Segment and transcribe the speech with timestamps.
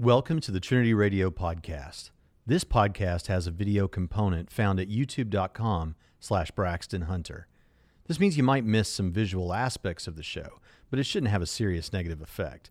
[0.00, 2.08] Welcome to the Trinity Radio podcast.
[2.46, 7.48] This podcast has a video component found at youtube.com slash Braxton Hunter.
[8.06, 10.58] This means you might miss some visual aspects of the show,
[10.88, 12.70] but it shouldn't have a serious negative effect.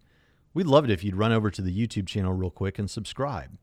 [0.55, 3.59] We'd love it if you'd run over to the YouTube channel real quick and subscribe.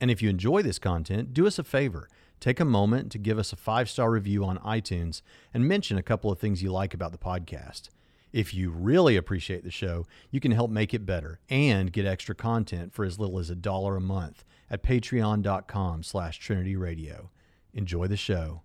[0.00, 2.08] And if you enjoy this content, do us a favor.
[2.40, 5.20] Take a moment to give us a five star review on iTunes
[5.52, 7.90] and mention a couple of things you like about the podcast.
[8.34, 12.34] If you really appreciate the show, you can help make it better and get extra
[12.34, 17.30] content for as little as a dollar a month at patreon.com slash Trinity Radio.
[17.74, 18.62] Enjoy the show.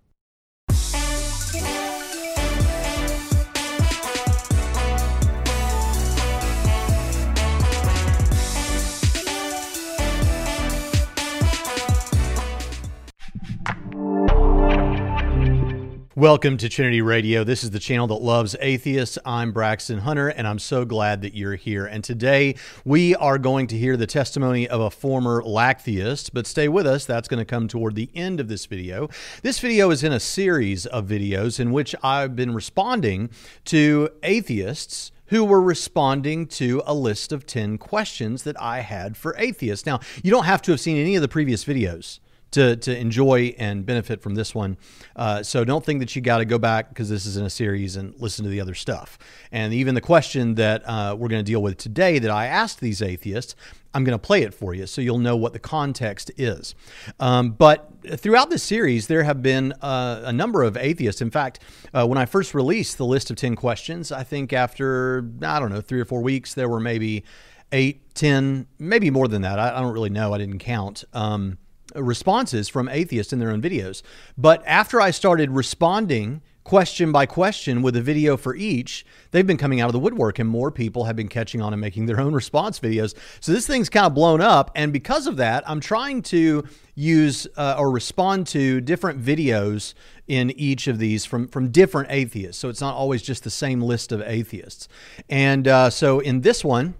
[16.20, 17.44] Welcome to Trinity Radio.
[17.44, 19.16] This is the channel that loves atheists.
[19.24, 21.86] I'm Braxton Hunter, and I'm so glad that you're here.
[21.86, 26.68] And today we are going to hear the testimony of a former lacktheist, but stay
[26.68, 27.06] with us.
[27.06, 29.08] That's going to come toward the end of this video.
[29.40, 33.30] This video is in a series of videos in which I've been responding
[33.64, 39.34] to atheists who were responding to a list of 10 questions that I had for
[39.38, 39.86] atheists.
[39.86, 42.18] Now, you don't have to have seen any of the previous videos
[42.52, 44.76] to, to enjoy and benefit from this one.
[45.16, 47.50] Uh, so don't think that you got to go back because this is in a
[47.50, 49.18] series and listen to the other stuff.
[49.52, 52.80] And even the question that uh, we're going to deal with today that I asked
[52.80, 53.54] these atheists,
[53.92, 56.74] I'm going to play it for you so you'll know what the context is.
[57.18, 61.20] Um, but throughout this series, there have been uh, a number of atheists.
[61.20, 61.60] In fact,
[61.92, 65.70] uh, when I first released the list of 10 questions, I think after, I don't
[65.70, 67.24] know, three or four weeks, there were maybe
[67.72, 69.58] eight, ten, maybe more than that.
[69.58, 70.34] I, I don't really know.
[70.34, 71.04] I didn't count.
[71.12, 71.58] Um,
[71.94, 74.02] responses from atheists in their own videos.
[74.36, 79.56] But after I started responding question by question with a video for each, they've been
[79.56, 82.20] coming out of the woodwork and more people have been catching on and making their
[82.20, 83.14] own response videos.
[83.40, 84.70] So this thing's kind of blown up.
[84.76, 89.94] And because of that, I'm trying to use uh, or respond to different videos
[90.28, 92.60] in each of these from, from different atheists.
[92.60, 94.86] So it's not always just the same list of atheists.
[95.28, 96.94] And uh, so in this one,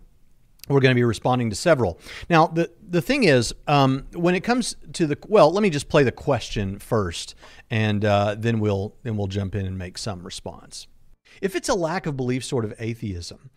[0.71, 1.99] we're going to be responding to several.
[2.29, 5.89] Now, the, the thing is, um, when it comes to the well, let me just
[5.89, 7.35] play the question first,
[7.71, 10.87] and uh, then we'll then we'll jump in and make some response.
[11.41, 13.51] If it's a lack of belief sort of atheism,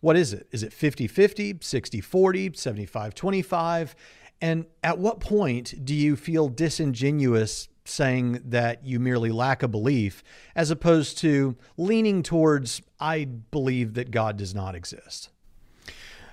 [0.00, 0.46] what is it?
[0.50, 3.94] Is it 50 50, 60 40, 75 25?
[4.40, 10.22] And at what point do you feel disingenuous saying that you merely lack a belief
[10.56, 15.30] as opposed to leaning towards, I believe that God does not exist?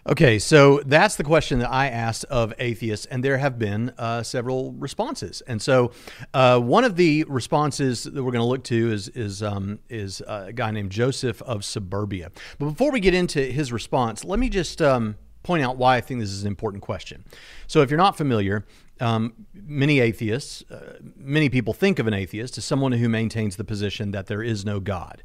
[0.10, 4.24] Okay, so that's the question that I asked of atheists, and there have been uh,
[4.24, 5.42] several responses.
[5.46, 5.92] And so,
[6.34, 10.24] uh, one of the responses that we're going to look to is is um, is
[10.26, 12.32] a guy named Joseph of Suburbia.
[12.58, 16.02] But before we get into his response, let me just um, point out why I
[16.02, 17.24] think this is an important question.
[17.68, 18.66] So, if you're not familiar,
[19.00, 23.64] um, many atheists, uh, many people think of an atheist as someone who maintains the
[23.64, 25.22] position that there is no God,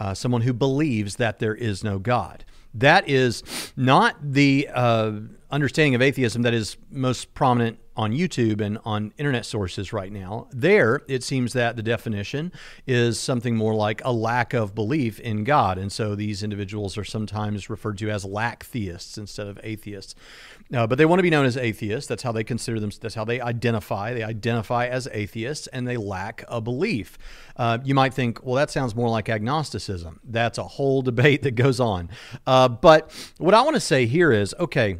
[0.00, 2.44] uh, someone who believes that there is no God.
[2.78, 3.42] That is
[3.76, 5.12] not the uh,
[5.50, 10.48] understanding of atheism that is most prominent on YouTube and on internet sources right now.
[10.52, 12.52] There, it seems that the definition
[12.86, 15.78] is something more like a lack of belief in God.
[15.78, 20.14] And so these individuals are sometimes referred to as lack theists instead of atheists.
[20.74, 22.08] Uh, but they want to be known as atheists.
[22.08, 22.90] That's how they consider them.
[23.00, 24.12] That's how they identify.
[24.12, 27.16] They identify as atheists and they lack a belief.
[27.56, 30.20] Uh, you might think, well, that sounds more like agnosticism.
[30.24, 32.10] That's a whole debate that goes on.
[32.46, 34.98] Uh, but what I want to say here is okay,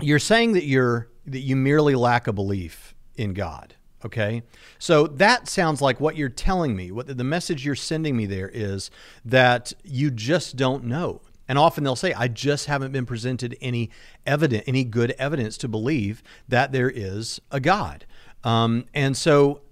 [0.00, 3.74] you're saying that you're that you merely lack a belief in God.
[4.04, 4.42] Okay.
[4.78, 6.90] So that sounds like what you're telling me.
[6.90, 8.90] What the message you're sending me there is
[9.24, 11.22] that you just don't know.
[11.48, 13.90] And often they'll say, I just haven't been presented any
[14.26, 18.06] evidence, any good evidence to believe that there is a God.
[18.42, 19.62] Um, and so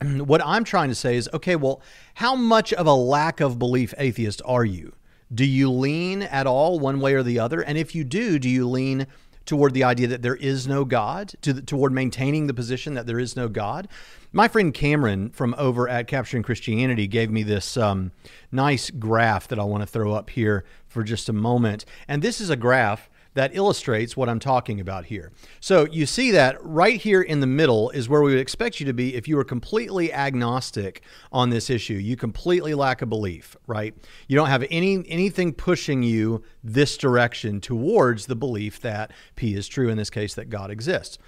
[0.02, 1.82] what I'm trying to say is, okay, well,
[2.14, 4.94] how much of a lack of belief atheist are you?
[5.32, 7.60] Do you lean at all one way or the other?
[7.60, 9.06] And if you do, do you lean
[9.50, 13.08] toward the idea that there is no God, to the, toward maintaining the position that
[13.08, 13.88] there is no God.
[14.32, 18.12] My friend Cameron from over at Capturing Christianity gave me this um,
[18.52, 21.84] nice graph that I want to throw up here for just a moment.
[22.06, 25.32] And this is a graph that illustrates what I'm talking about here.
[25.60, 28.86] So you see that right here in the middle is where we would expect you
[28.86, 31.94] to be if you were completely agnostic on this issue.
[31.94, 33.94] You completely lack a belief, right?
[34.26, 39.68] You don't have any anything pushing you this direction towards the belief that P is
[39.68, 41.18] true in this case that God exists.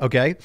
[0.00, 0.36] Okay?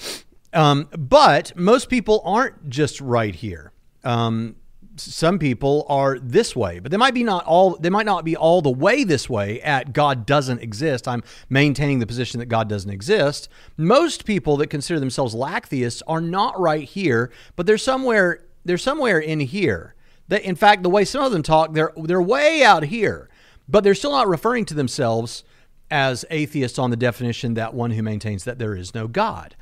[0.53, 3.71] Um, but most people aren't just right here.
[4.03, 4.56] Um,
[5.01, 8.36] some people are this way, but they might be not all they might not be
[8.36, 11.07] all the way this way at God doesn't exist.
[11.07, 13.50] I'm maintaining the position that God doesn't exist.
[13.78, 19.19] Most people that consider themselves lacktheists are not right here, but they're somewhere they're somewhere
[19.19, 19.96] in here.
[20.28, 23.30] They, in fact, the way some of them talk, they're they're way out here,
[23.68, 25.44] but they're still not referring to themselves
[25.92, 29.56] as atheists on the definition that one who maintains that there is no God.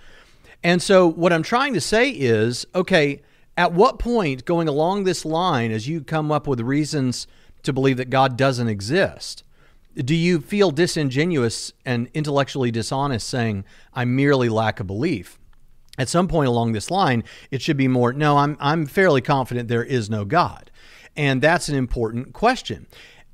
[0.63, 3.21] And so what I'm trying to say is, okay,
[3.57, 7.27] at what point going along this line, as you come up with reasons
[7.63, 9.43] to believe that God doesn't exist,
[9.95, 15.39] do you feel disingenuous and intellectually dishonest saying, I merely lack a belief?
[15.97, 19.67] At some point along this line, it should be more, no, I'm, I'm fairly confident
[19.67, 20.69] there is no God.
[21.15, 22.85] And that's an important question.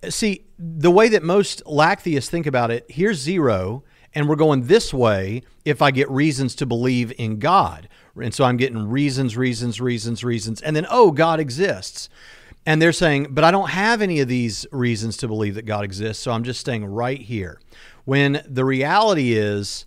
[0.07, 3.83] See, the way that most lacktheists think about it, here's zero,
[4.15, 7.89] and we're going this way if I get reasons to believe in God.
[8.15, 10.61] And so I'm getting reasons, reasons, reasons, reasons.
[10.61, 12.09] And then, oh, God exists.
[12.65, 15.83] And they're saying, but I don't have any of these reasons to believe that God
[15.83, 16.23] exists.
[16.23, 17.59] So I'm just staying right here.
[18.05, 19.85] When the reality is,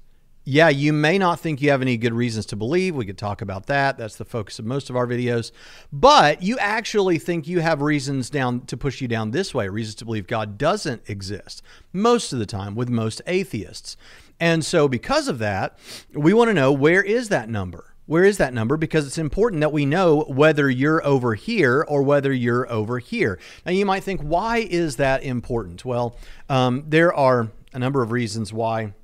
[0.48, 2.94] yeah, you may not think you have any good reasons to believe.
[2.94, 3.98] We could talk about that.
[3.98, 5.50] That's the focus of most of our videos.
[5.92, 9.96] But you actually think you have reasons down to push you down this way, reasons
[9.96, 11.62] to believe God doesn't exist
[11.92, 13.96] most of the time with most atheists.
[14.38, 15.78] And so because of that,
[16.12, 17.95] we want to know where is that number?
[18.06, 18.76] Where is that number?
[18.76, 23.38] Because it's important that we know whether you're over here or whether you're over here.
[23.64, 25.84] Now, you might think, why is that important?
[25.84, 26.16] Well,
[26.48, 28.94] um, there are a number of reasons why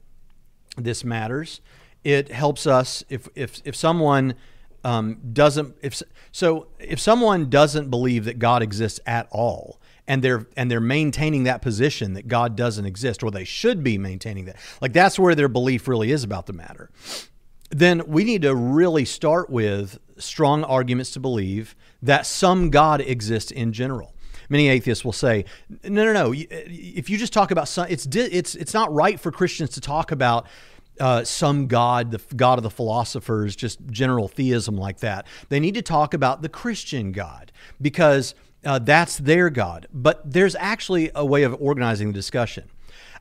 [0.77, 1.61] this matters.
[2.05, 4.35] It helps us if if if someone
[4.85, 6.03] um, doesn't if
[6.33, 11.45] so if someone doesn't believe that God exists at all and they're and they're maintaining
[11.45, 15.35] that position that God doesn't exist or they should be maintaining that like that's where
[15.35, 16.91] their belief really is about the matter
[17.73, 23.51] then we need to really start with strong arguments to believe that some God exists
[23.51, 24.15] in general.
[24.49, 25.47] Many atheists will say,
[25.83, 26.35] "No, no, no.
[26.37, 30.13] If you just talk about some, it's it's it's not right for Christians to talk
[30.13, 30.47] about."
[31.01, 35.27] Uh, some God, the God of the philosophers, just general theism like that.
[35.49, 39.87] They need to talk about the Christian God because uh, that's their God.
[39.93, 42.69] But there's actually a way of organizing the discussion.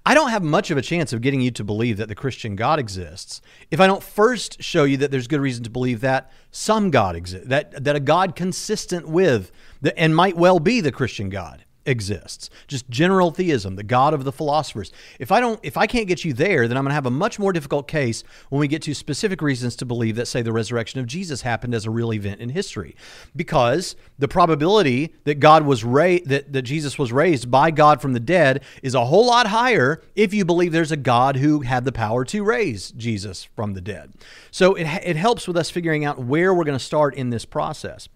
[0.06, 2.56] I don't have much of a chance of getting you to believe that the Christian
[2.56, 6.32] God exists if I don't first show you that there's good reason to believe that
[6.50, 9.52] some God exists, that, that a God consistent with
[9.82, 12.50] the, and might well be the Christian God exists.
[12.68, 14.92] Just general theism, the god of the philosophers.
[15.20, 17.12] If I don't if I can't get you there, then I'm going to have a
[17.12, 20.54] much more difficult case when we get to specific reasons to believe that say the
[20.54, 22.96] resurrection of Jesus happened as a real event in history.
[23.36, 28.14] Because the probability that God was raised that that Jesus was raised by God from
[28.14, 31.86] the dead is a whole lot higher if you believe there's a God who had
[31.86, 34.14] the power to raise Jesus from the dead.
[34.52, 37.46] So it it helps with us figuring out where we're going to start in this
[37.46, 38.08] process.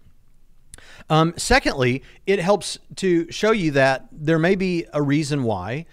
[1.08, 5.86] Um, secondly, it helps to show you that there may be a reason why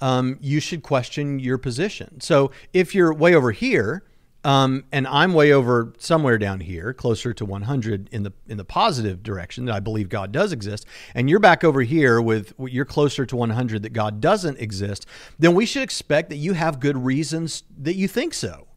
[0.00, 2.20] um, you should question your position.
[2.20, 4.04] So if you're way over here,
[4.44, 8.64] um, and I'm way over somewhere down here, closer to 100 in the in the
[8.64, 12.84] positive direction that I believe God does exist, and you're back over here with you're
[12.84, 15.06] closer to 100 that God doesn't exist,
[15.38, 18.67] then we should expect that you have good reasons that you think so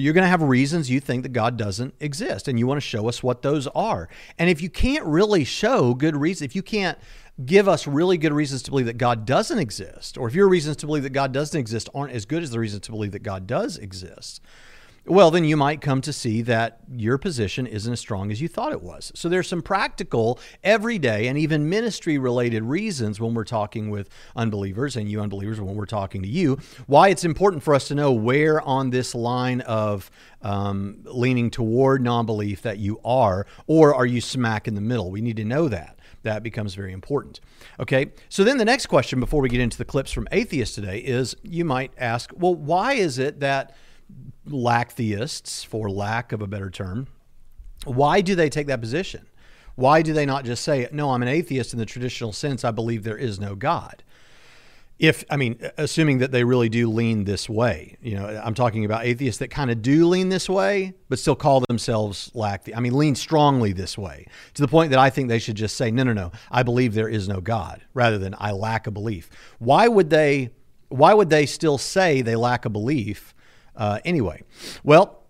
[0.00, 2.86] you're going to have reasons you think that God doesn't exist, and you want to
[2.86, 4.08] show us what those are.
[4.38, 6.98] And if you can't really show good reasons, if you can't
[7.44, 10.76] give us really good reasons to believe that God doesn't exist, or if your reasons
[10.78, 13.22] to believe that God doesn't exist aren't as good as the reasons to believe that
[13.22, 14.40] God does exist,
[15.06, 18.48] well, then you might come to see that your position isn't as strong as you
[18.48, 19.12] thought it was.
[19.14, 24.96] So there's some practical, everyday, and even ministry related reasons when we're talking with unbelievers
[24.96, 28.12] and you unbelievers when we're talking to you, why it's important for us to know
[28.12, 34.06] where on this line of um, leaning toward non belief that you are, or are
[34.06, 35.10] you smack in the middle?
[35.10, 37.40] We need to know that that becomes very important.
[37.78, 40.98] Okay, so then the next question before we get into the clips from atheists today
[40.98, 43.74] is you might ask, well, why is it that
[44.46, 47.06] lack theists, for lack of a better term,
[47.84, 49.26] why do they take that position?
[49.74, 52.70] Why do they not just say, no, I'm an atheist in the traditional sense, I
[52.70, 54.02] believe there is no God?
[54.96, 58.84] If, I mean, assuming that they really do lean this way, you know, I'm talking
[58.84, 62.76] about atheists that kind of do lean this way, but still call themselves lack, the,
[62.76, 65.76] I mean, lean strongly this way to the point that I think they should just
[65.76, 68.92] say, no, no, no, I believe there is no God rather than I lack a
[68.92, 69.28] belief.
[69.58, 70.50] Why would they,
[70.90, 73.34] why would they still say they lack a belief
[73.76, 74.42] uh, anyway,
[74.82, 75.22] well,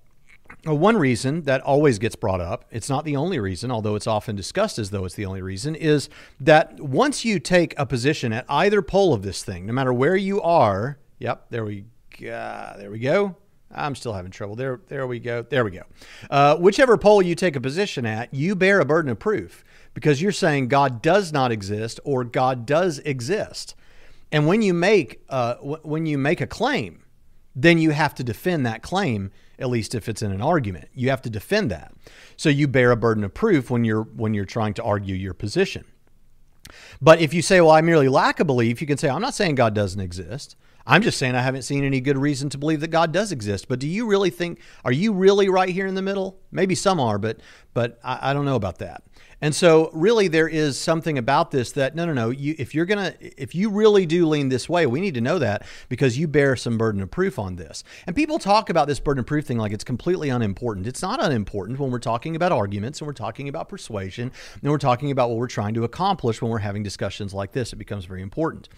[0.66, 4.06] uh, one reason that always gets brought up, it's not the only reason, although it's
[4.06, 6.08] often discussed as though it's the only reason, is
[6.40, 10.16] that once you take a position at either pole of this thing, no matter where
[10.16, 11.84] you are, yep, there we
[12.18, 13.36] go, there we go.
[13.74, 14.54] I'm still having trouble.
[14.54, 15.42] There, there we go.
[15.42, 15.82] There we go.
[16.30, 20.22] Uh, whichever pole you take a position at, you bear a burden of proof because
[20.22, 23.74] you're saying God does not exist or God does exist.
[24.30, 27.03] And when you make uh, w- when you make a claim,
[27.54, 29.30] then you have to defend that claim.
[29.58, 31.94] At least if it's in an argument, you have to defend that.
[32.36, 35.34] So you bear a burden of proof when you're when you're trying to argue your
[35.34, 35.84] position.
[37.00, 39.34] But if you say, "Well, I merely lack a belief," you can say, "I'm not
[39.34, 40.56] saying God doesn't exist.
[40.86, 43.68] I'm just saying I haven't seen any good reason to believe that God does exist.
[43.68, 46.38] But do you really think, are you really right here in the middle?
[46.52, 47.40] Maybe some are, but
[47.72, 49.02] but I, I don't know about that.
[49.44, 52.86] And so really there is something about this that no no no, you if you're
[52.86, 56.26] gonna if you really do lean this way, we need to know that because you
[56.26, 57.84] bear some burden of proof on this.
[58.06, 60.86] And people talk about this burden of proof thing like it's completely unimportant.
[60.86, 64.32] It's not unimportant when we're talking about arguments and we're talking about persuasion
[64.62, 67.74] and we're talking about what we're trying to accomplish when we're having discussions like this.
[67.74, 68.70] It becomes very important.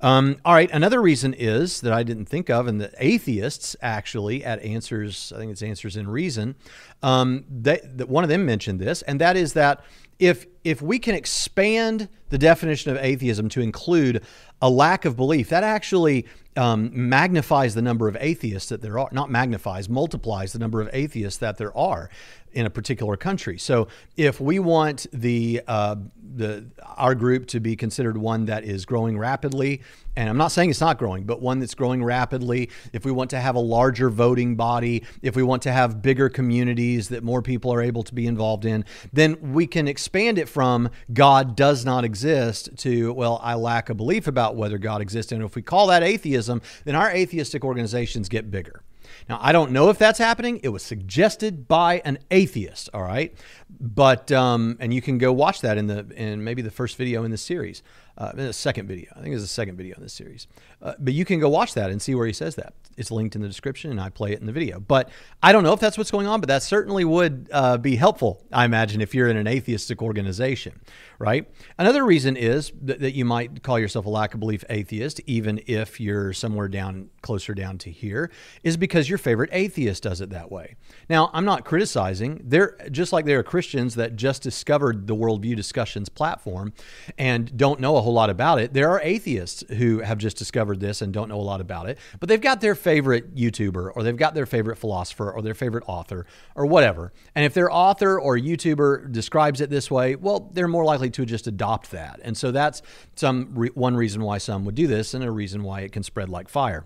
[0.00, 0.70] Um, all right.
[0.72, 5.38] Another reason is that I didn't think of, and the atheists actually at Answers, I
[5.38, 6.54] think it's Answers in Reason,
[7.02, 9.82] um, that one of them mentioned this, and that is that
[10.18, 14.22] if if we can expand the definition of atheism to include
[14.60, 19.08] a lack of belief, that actually um, magnifies the number of atheists that there are.
[19.12, 22.10] Not magnifies, multiplies the number of atheists that there are
[22.56, 23.58] in a particular country.
[23.58, 25.96] So if we want the uh,
[26.36, 29.82] the our group to be considered one that is growing rapidly,
[30.16, 33.28] and I'm not saying it's not growing, but one that's growing rapidly, if we want
[33.30, 37.42] to have a larger voting body, if we want to have bigger communities that more
[37.42, 41.84] people are able to be involved in, then we can expand it from God does
[41.84, 45.62] not exist to well, I lack a belief about whether God exists, and if we
[45.62, 48.82] call that atheism, then our atheistic organizations get bigger.
[49.28, 50.60] Now, I don't know if that's happening.
[50.62, 53.34] It was suggested by an atheist, all right?
[53.80, 57.24] But, um, and you can go watch that in the, in maybe the first video
[57.24, 57.82] in the series,
[58.18, 59.10] uh, in the second video.
[59.16, 60.46] I think it's the second video in this series.
[60.82, 62.74] Uh, but you can go watch that and see where he says that.
[62.96, 64.80] It's linked in the description and I play it in the video.
[64.80, 65.10] But
[65.42, 68.42] I don't know if that's what's going on, but that certainly would uh, be helpful,
[68.52, 70.80] I imagine, if you're in an atheistic organization,
[71.18, 71.48] right?
[71.78, 76.00] Another reason is that, you might call yourself a lack of belief atheist, even if
[76.00, 78.30] you're somewhere down, closer down to here,
[78.62, 80.74] is because your favorite atheist does it that way.
[81.08, 82.40] Now, I'm not criticizing.
[82.44, 86.72] They're just like there are Christians that just discovered the Worldview Discussions platform
[87.16, 88.72] and don't know a whole lot about it.
[88.72, 91.98] There are atheists who have just discovered this and don't know a lot about it,
[92.18, 95.82] but they've got their favorite YouTuber or they've got their favorite philosopher or their favorite
[95.88, 96.24] author
[96.54, 97.12] or whatever.
[97.34, 101.26] And if their author or YouTuber describes it this way, well, they're more likely to
[101.26, 102.20] just adopt that.
[102.22, 102.82] And so that's
[103.16, 106.04] some re- one reason why some would do this and a reason why it can
[106.04, 106.84] spread like fire.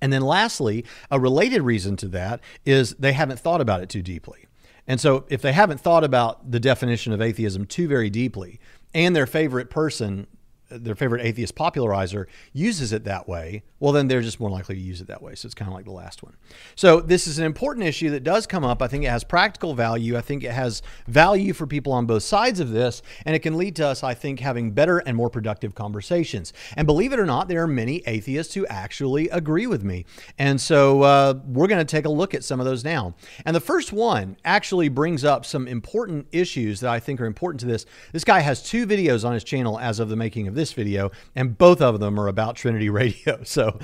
[0.00, 4.00] And then lastly, a related reason to that is they haven't thought about it too
[4.00, 4.46] deeply.
[4.86, 8.60] And so if they haven't thought about the definition of atheism too very deeply,
[8.94, 10.26] and their favorite person
[10.68, 14.80] their favorite atheist popularizer uses it that way, well, then they're just more likely to
[14.80, 15.34] use it that way.
[15.34, 16.36] So it's kind of like the last one.
[16.74, 18.82] So this is an important issue that does come up.
[18.82, 20.16] I think it has practical value.
[20.16, 23.56] I think it has value for people on both sides of this, and it can
[23.56, 26.52] lead to us, I think, having better and more productive conversations.
[26.76, 30.06] And believe it or not, there are many atheists who actually agree with me.
[30.38, 33.14] And so uh, we're going to take a look at some of those now.
[33.44, 37.60] And the first one actually brings up some important issues that I think are important
[37.60, 37.86] to this.
[38.12, 41.10] This guy has two videos on his channel as of the making of this video,
[41.34, 43.42] and both of them are about Trinity Radio.
[43.44, 43.78] So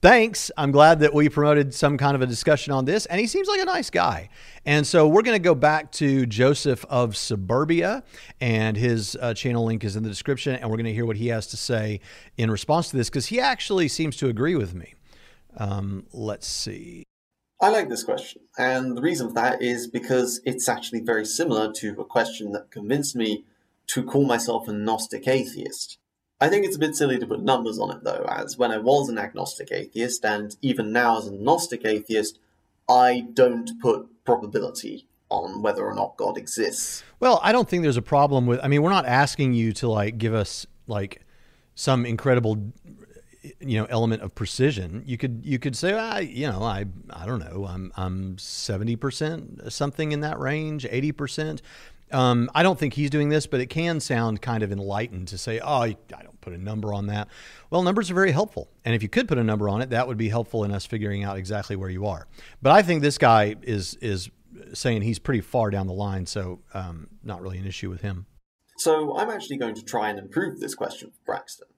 [0.00, 0.50] thanks.
[0.56, 3.48] I'm glad that we promoted some kind of a discussion on this, and he seems
[3.48, 4.28] like a nice guy.
[4.64, 8.02] And so we're going to go back to Joseph of Suburbia,
[8.40, 11.16] and his uh, channel link is in the description, and we're going to hear what
[11.16, 12.00] he has to say
[12.36, 14.94] in response to this because he actually seems to agree with me.
[15.56, 17.02] Um, let's see.
[17.60, 21.72] I like this question, and the reason for that is because it's actually very similar
[21.72, 23.44] to a question that convinced me
[23.88, 25.98] to call myself a Gnostic atheist.
[26.40, 28.78] I think it's a bit silly to put numbers on it though, as when I
[28.78, 32.38] was an agnostic atheist, and even now as a Gnostic atheist,
[32.88, 37.02] I don't put probability on whether or not God exists.
[37.20, 38.60] Well, I don't think there's a problem with.
[38.62, 41.22] I mean, we're not asking you to like give us like
[41.74, 42.72] some incredible
[43.60, 47.24] you know element of precision you could you could say ah, you know i i
[47.24, 51.60] don't know i'm i'm 70% something in that range 80%
[52.12, 55.38] um, I don't think he's doing this, but it can sound kind of enlightened to
[55.38, 57.28] say, oh, I don't put a number on that.
[57.70, 58.68] Well, numbers are very helpful.
[58.84, 60.86] And if you could put a number on it, that would be helpful in us
[60.86, 62.26] figuring out exactly where you are.
[62.62, 64.30] But I think this guy is, is
[64.72, 68.26] saying he's pretty far down the line, so um, not really an issue with him.
[68.78, 71.68] So I'm actually going to try and improve this question for Braxton.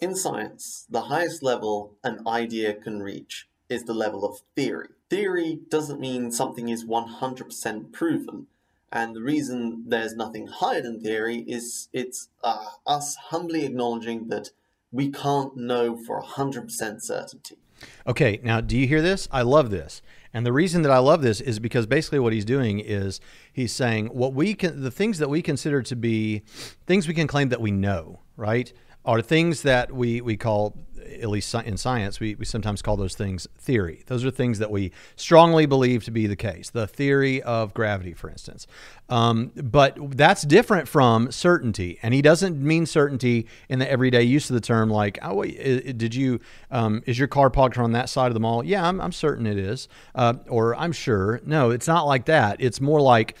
[0.00, 4.88] In science, the highest level an idea can reach is the level of theory.
[5.08, 8.46] Theory doesn't mean something is 100% proven
[8.92, 14.50] and the reason there's nothing higher than theory is it's uh, us humbly acknowledging that
[14.92, 17.56] we can't know for 100% certainty.
[18.06, 19.28] Okay, now do you hear this?
[19.30, 20.02] I love this.
[20.32, 23.20] And the reason that I love this is because basically what he's doing is
[23.52, 26.42] he's saying what we can, the things that we consider to be
[26.86, 28.72] things we can claim that we know, right?
[29.04, 30.76] Are things that we, we call
[31.20, 34.02] at least in science, we, we sometimes call those things theory.
[34.06, 36.70] Those are things that we strongly believe to be the case.
[36.70, 38.66] The theory of gravity, for instance.
[39.08, 41.98] Um, but that's different from certainty.
[42.02, 46.14] And he doesn't mean certainty in the everyday use of the term, like, oh, did
[46.14, 46.40] you,
[46.70, 48.64] um, is your car parked on that side of the mall?
[48.64, 49.88] Yeah, I'm, I'm certain it is.
[50.14, 51.40] Uh, or I'm sure.
[51.44, 52.56] No, it's not like that.
[52.60, 53.36] It's more like,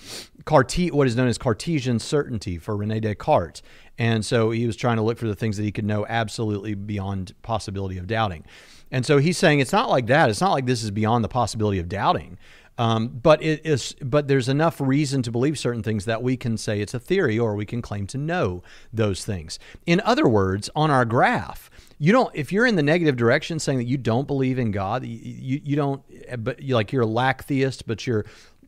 [0.48, 3.62] what is known as Cartesian certainty for Rene Descartes.
[4.00, 6.72] And so he was trying to look for the things that he could know absolutely
[6.72, 8.46] beyond possibility of doubting.
[8.90, 10.30] And so he's saying it's not like that.
[10.30, 12.38] It's not like this is beyond the possibility of doubting.
[12.78, 16.56] Um, but it is, but there's enough reason to believe certain things that we can
[16.56, 19.58] say it's a theory, or we can claim to know those things.
[19.84, 22.34] In other words, on our graph, you don't.
[22.34, 25.76] If you're in the negative direction, saying that you don't believe in God, you, you,
[25.76, 26.02] don't.
[26.42, 28.24] But you like you're a lack theist, but you're,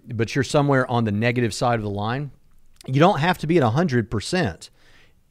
[0.08, 2.32] but you're somewhere on the negative side of the line.
[2.86, 4.68] You don't have to be at hundred percent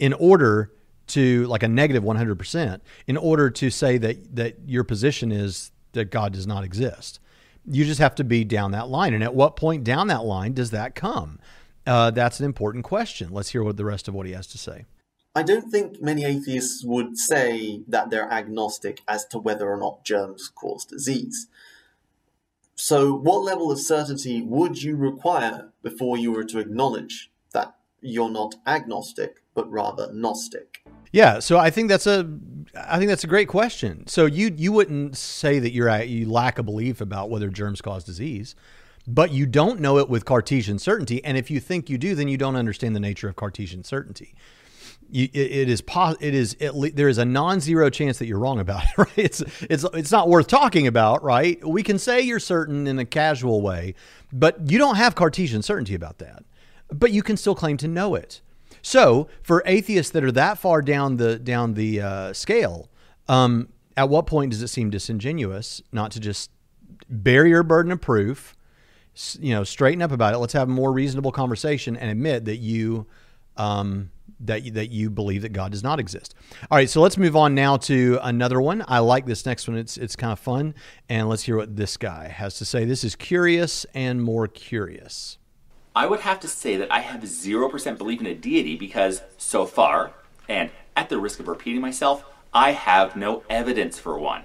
[0.02, 0.72] in order
[1.08, 6.06] to like a negative 100% in order to say that that your position is that
[6.06, 7.20] God does not exist.
[7.66, 9.14] You just have to be down that line.
[9.14, 11.40] And at what point down that line does that come?
[11.86, 13.32] Uh, that's an important question.
[13.32, 14.86] Let's hear what the rest of what he has to say.
[15.36, 20.04] I don't think many atheists would say that they're agnostic as to whether or not
[20.04, 21.48] germs cause disease.
[22.76, 27.31] So, what level of certainty would you require before you were to acknowledge
[28.02, 30.84] you're not agnostic, but rather Gnostic?
[31.12, 32.30] Yeah, so I think that's a
[32.76, 34.08] I think that's a great question.
[34.08, 38.04] So you you wouldn't say that you're you lack a belief about whether germs cause
[38.04, 38.56] disease,
[39.08, 41.24] but you don't know it with Cartesian certainty.
[41.24, 44.36] And if you think you do, then you don't understand the nature of Cartesian certainty.
[45.10, 48.40] You, it, it is pos- it is it, there is a non-zero chance that you're
[48.40, 48.90] wrong about it.
[48.98, 49.18] Right?
[49.18, 51.24] It's it's it's not worth talking about.
[51.24, 51.66] Right?
[51.68, 53.96] We can say you're certain in a casual way,
[54.32, 56.46] but you don't have Cartesian certainty about that.
[56.92, 58.42] But you can still claim to know it.
[58.82, 62.90] So for atheists that are that far down the down the uh, scale,
[63.28, 66.52] um, at what point does it seem disingenuous not to just
[67.10, 68.56] bear your burden of proof,
[69.40, 70.38] you know, straighten up about it.
[70.38, 73.08] Let's have a more reasonable conversation and admit that you.
[73.58, 74.12] Um,
[74.44, 76.34] that you, that you believe that God does not exist.
[76.72, 78.84] All right, so let's move on now to another one.
[78.88, 79.78] I like this next one.
[79.78, 80.74] It's it's kind of fun,
[81.10, 82.86] and let's hear what this guy has to say.
[82.86, 85.38] This is curious and more curious.
[85.96, 89.66] I would have to say that I have 0% belief in a deity because so
[89.66, 90.12] far,
[90.48, 92.24] and at the risk of repeating myself,
[92.54, 94.44] I have no evidence for one.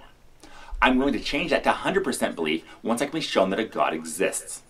[0.83, 3.65] I'm willing to change that to 100% belief once I can be shown that a
[3.65, 4.63] God exists.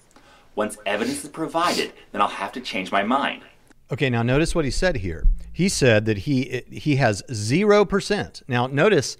[0.55, 3.43] Once evidence is provided, then I'll have to change my mind.
[3.91, 5.27] Okay, now notice what he said here.
[5.53, 8.43] He said that he he has 0%.
[8.49, 9.17] Now notice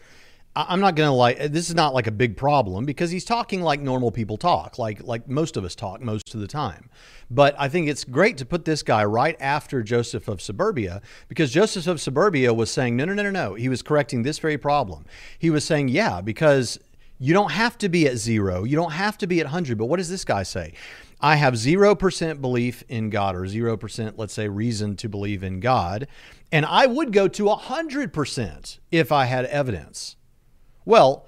[0.57, 3.27] I'm not going to like uh, this is not like a big problem because he's
[3.27, 6.89] talking like normal people talk, like like most of us talk most of the time.
[7.31, 11.53] But I think it's great to put this guy right after Joseph of Suburbia because
[11.53, 13.55] Joseph of Suburbia was saying no no no no no.
[13.55, 15.05] He was correcting this very problem.
[15.39, 16.79] He was saying yeah because
[17.19, 19.87] you don't have to be at 0, you don't have to be at 100, but
[19.87, 20.75] what does this guy say?
[21.19, 26.09] I have 0% belief in God or 0% let's say reason to believe in God,
[26.53, 30.17] and I would go to 100% if I had evidence.
[30.87, 31.27] Well,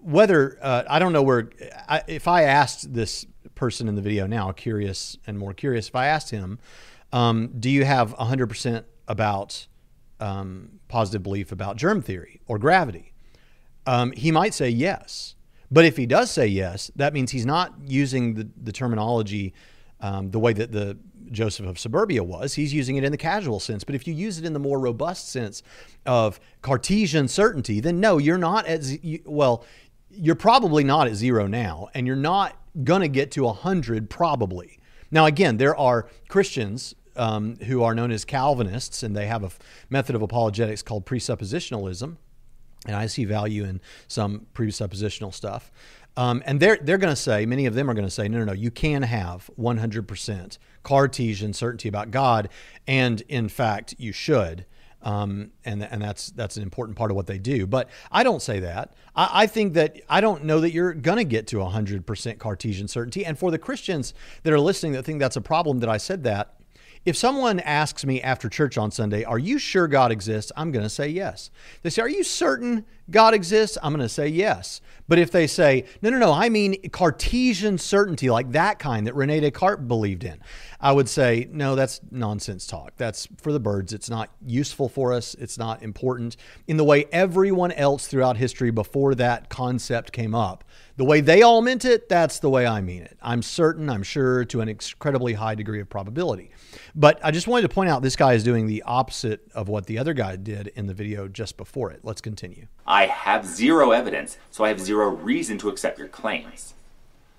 [0.00, 1.50] whether uh, I don't know where,
[1.86, 5.96] I, if I asked this person in the video now, curious and more curious, if
[5.96, 6.58] I asked him,
[7.12, 9.66] um, do you have 100% about
[10.20, 13.12] um, positive belief about germ theory or gravity?
[13.86, 15.34] Um, he might say yes.
[15.70, 19.52] But if he does say yes, that means he's not using the, the terminology
[20.00, 20.96] um, the way that the
[21.30, 22.54] Joseph of Suburbia was.
[22.54, 23.84] He's using it in the casual sense.
[23.84, 25.62] But if you use it in the more robust sense
[26.04, 29.64] of Cartesian certainty, then no, you're not at, z- well,
[30.10, 34.78] you're probably not at zero now, and you're not going to get to 100 probably.
[35.10, 39.46] Now, again, there are Christians um, who are known as Calvinists, and they have a
[39.46, 39.58] f-
[39.88, 42.16] method of apologetics called presuppositionalism.
[42.86, 45.72] And I see value in some presuppositional stuff.
[46.16, 48.38] Um, and they're, they're going to say, many of them are going to say, no,
[48.38, 52.48] no, no, you can have 100% Cartesian certainty about God.
[52.86, 54.64] And in fact, you should.
[55.02, 57.66] Um, and, and that's, that's an important part of what they do.
[57.66, 58.94] But I don't say that.
[59.14, 62.88] I, I think that I don't know that you're going to get to 100% Cartesian
[62.88, 63.24] certainty.
[63.24, 66.24] And for the Christians that are listening that think that's a problem that I said
[66.24, 66.54] that,
[67.06, 70.50] If someone asks me after church on Sunday, Are you sure God exists?
[70.56, 71.52] I'm going to say yes.
[71.82, 73.78] They say, Are you certain God exists?
[73.80, 74.80] I'm going to say yes.
[75.06, 79.14] But if they say, No, no, no, I mean Cartesian certainty, like that kind that
[79.14, 80.40] Rene Descartes believed in,
[80.80, 82.96] I would say, No, that's nonsense talk.
[82.96, 83.92] That's for the birds.
[83.92, 85.34] It's not useful for us.
[85.34, 90.64] It's not important in the way everyone else throughout history before that concept came up
[90.96, 93.18] the way they all meant it, that's the way I mean it.
[93.20, 96.50] I'm certain, I'm sure, to an incredibly high degree of probability.
[96.94, 99.86] But I just wanted to point out this guy is doing the opposite of what
[99.86, 102.00] the other guy did in the video just before it.
[102.02, 102.66] Let's continue.
[102.86, 106.74] I have zero evidence, so I have zero reason to accept your claims.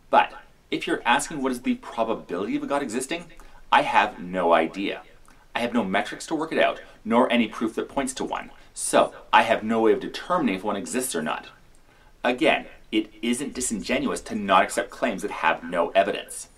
[0.09, 0.31] But
[0.69, 3.25] if you're asking what is the probability of a God existing,
[3.71, 5.01] I have no idea.
[5.55, 8.51] I have no metrics to work it out, nor any proof that points to one,
[8.75, 11.47] so I have no way of determining if one exists or not.
[12.23, 16.49] Again, it isn't disingenuous to not accept claims that have no evidence.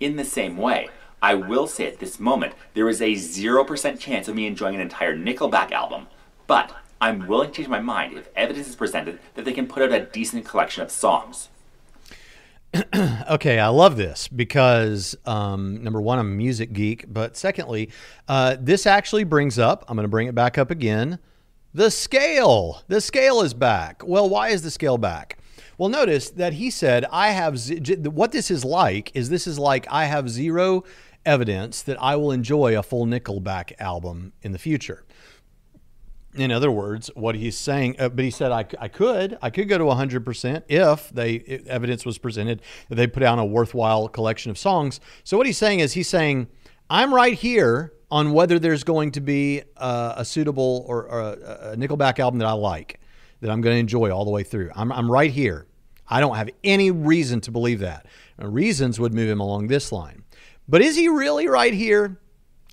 [0.00, 0.88] In the same way,
[1.22, 4.80] I will say at this moment there is a 0% chance of me enjoying an
[4.80, 6.06] entire Nickelback album,
[6.46, 9.82] but I'm willing to change my mind if evidence is presented that they can put
[9.82, 11.48] out a decent collection of songs.
[13.30, 17.90] okay, I love this because um, number one, I'm a music geek, but secondly,
[18.28, 21.18] uh, this actually brings up, I'm going to bring it back up again,
[21.72, 22.82] the scale.
[22.88, 24.02] The scale is back.
[24.04, 25.38] Well, why is the scale back?
[25.78, 27.60] Well, notice that he said, I have,
[28.06, 30.84] what this is like is this is like, I have zero
[31.26, 35.04] evidence that I will enjoy a full Nickelback album in the future.
[36.34, 39.68] In other words, what he's saying, uh, but he said I, I could, I could
[39.68, 44.08] go to 100% if they if evidence was presented that they put out a worthwhile
[44.08, 45.00] collection of songs.
[45.24, 46.48] So what he's saying is he's saying
[46.90, 51.70] I'm right here on whether there's going to be a, a suitable or, or a,
[51.72, 53.00] a Nickelback album that I like
[53.46, 54.72] that I'm going to enjoy all the way through.
[54.74, 55.68] I'm, I'm right here.
[56.08, 58.04] I don't have any reason to believe that.
[58.38, 60.24] Reasons would move him along this line.
[60.66, 62.18] But is he really right here?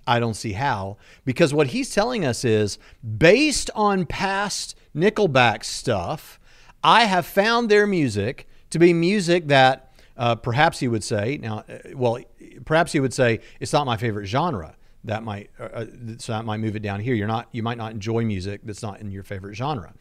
[0.07, 2.79] I don't see how, because what he's telling us is
[3.17, 6.39] based on past Nickelback stuff,
[6.83, 11.63] I have found their music to be music that uh, perhaps he would say, now,
[11.69, 12.17] uh, well,
[12.65, 14.75] perhaps he would say, it's not my favorite genre.
[15.03, 15.85] That might, uh, uh,
[16.17, 17.13] so that might move it down here.
[17.13, 19.93] You're not, you might not enjoy music that's not in your favorite genre.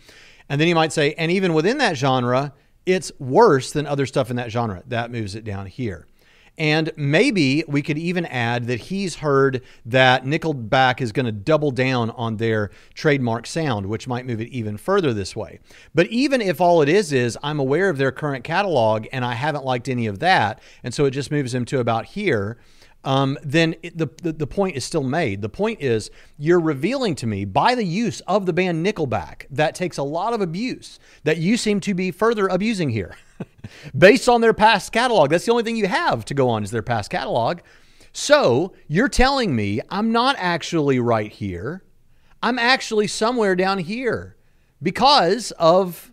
[0.48, 2.52] And then you might say, and even within that genre,
[2.86, 4.82] it's worse than other stuff in that genre.
[4.86, 6.06] That moves it down here.
[6.58, 11.70] And maybe we could even add that he's heard that Nickelback is going to double
[11.70, 15.60] down on their trademark sound, which might move it even further this way.
[15.94, 19.32] But even if all it is is I'm aware of their current catalog and I
[19.32, 22.58] haven't liked any of that, and so it just moves him to about here,
[23.04, 25.42] um, then it, the, the, the point is still made.
[25.42, 29.74] The point is you're revealing to me by the use of the band Nickelback that
[29.74, 33.16] takes a lot of abuse that you seem to be further abusing here
[33.98, 35.30] based on their past catalog.
[35.30, 37.60] That's the only thing you have to go on is their past catalog.
[38.12, 41.82] So you're telling me I'm not actually right here.
[42.42, 44.36] I'm actually somewhere down here
[44.80, 46.11] because of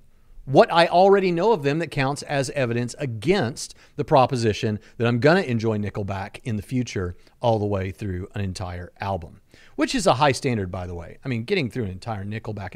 [0.49, 5.19] what I already know of them that counts as evidence against the proposition that I'm
[5.19, 9.41] going to enjoy Nickelback in the future all the way through an entire album,
[9.75, 11.19] which is a high standard, by the way.
[11.23, 12.75] I mean, getting through an entire Nickelback,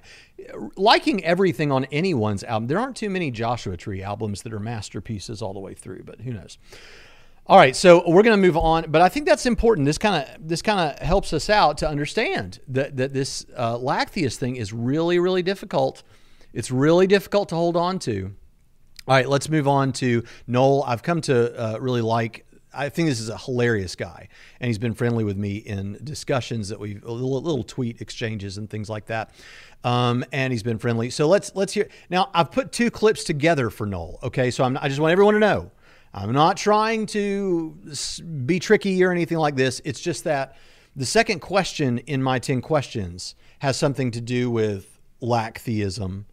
[0.77, 2.67] liking everything on anyone's album.
[2.67, 6.21] There aren't too many Joshua Tree albums that are masterpieces all the way through, but
[6.21, 6.59] who knows?
[7.45, 9.85] All right, so we're going to move on, but I think that's important.
[9.85, 13.75] This kind of this kind of helps us out to understand that that this uh,
[13.77, 16.03] Lachthius thing is really really difficult
[16.53, 18.33] it's really difficult to hold on to.
[19.07, 20.83] All right, let's move on to Noel.
[20.83, 22.45] I've come to uh, really like.
[22.75, 26.69] I think this is a hilarious guy, and he's been friendly with me in discussions
[26.69, 29.31] that we've little, little tweet exchanges and things like that.
[29.83, 31.09] Um, and he's been friendly.
[31.09, 31.89] So let's let's hear.
[32.09, 34.19] Now I've put two clips together for Noel.
[34.23, 35.71] Okay, so I'm, I just want everyone to know
[36.13, 37.77] I'm not trying to
[38.45, 39.81] be tricky or anything like this.
[39.83, 40.55] It's just that
[40.95, 46.25] the second question in my ten questions has something to do with lacktheism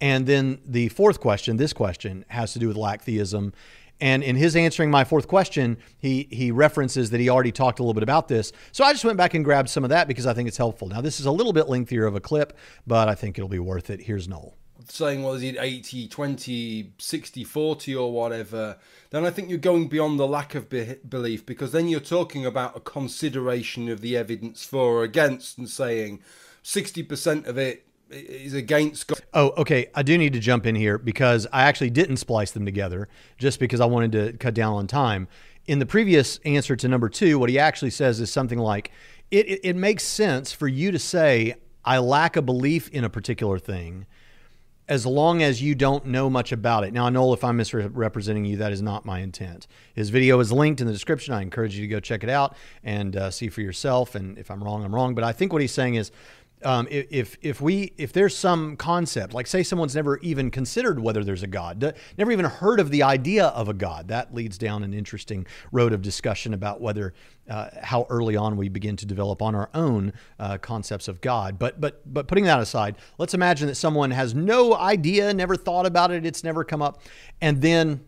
[0.00, 3.52] and then the fourth question, this question, has to do with lacktheism.
[4.00, 7.82] And in his answering my fourth question, he he references that he already talked a
[7.82, 8.52] little bit about this.
[8.72, 10.88] So I just went back and grabbed some of that because I think it's helpful.
[10.88, 12.56] Now this is a little bit lengthier of a clip,
[12.86, 14.02] but I think it'll be worth it.
[14.02, 14.54] Here's Noel.
[14.88, 18.76] Saying what is it 80 20 60 40 or whatever,
[19.10, 22.44] then I think you're going beyond the lack of be- belief because then you're talking
[22.44, 26.20] about a consideration of the evidence for or against and saying
[26.62, 29.06] 60% of it is against.
[29.08, 29.20] God.
[29.34, 29.86] Oh, okay.
[29.94, 33.58] I do need to jump in here because I actually didn't splice them together just
[33.58, 35.28] because I wanted to cut down on time.
[35.66, 38.92] In the previous answer to number two, what he actually says is something like,
[39.30, 43.10] it, it, it makes sense for you to say, I lack a belief in a
[43.10, 44.06] particular thing
[44.88, 46.92] as long as you don't know much about it.
[46.92, 49.66] Now, Noel, if I'm misrepresenting you, that is not my intent.
[49.94, 51.34] His video is linked in the description.
[51.34, 54.14] I encourage you to go check it out and uh, see for yourself.
[54.14, 55.14] And if I'm wrong, I'm wrong.
[55.16, 56.12] But I think what he's saying is
[56.64, 61.22] um, if if we if there's some concept like say someone's never even considered whether
[61.22, 64.82] there's a god never even heard of the idea of a god that leads down
[64.82, 67.12] an interesting road of discussion about whether
[67.48, 71.58] uh, how early on we begin to develop on our own uh, concepts of god.
[71.58, 75.86] But but but putting that aside let's imagine that someone has no idea never thought
[75.86, 77.02] about it it's never come up
[77.40, 78.04] and then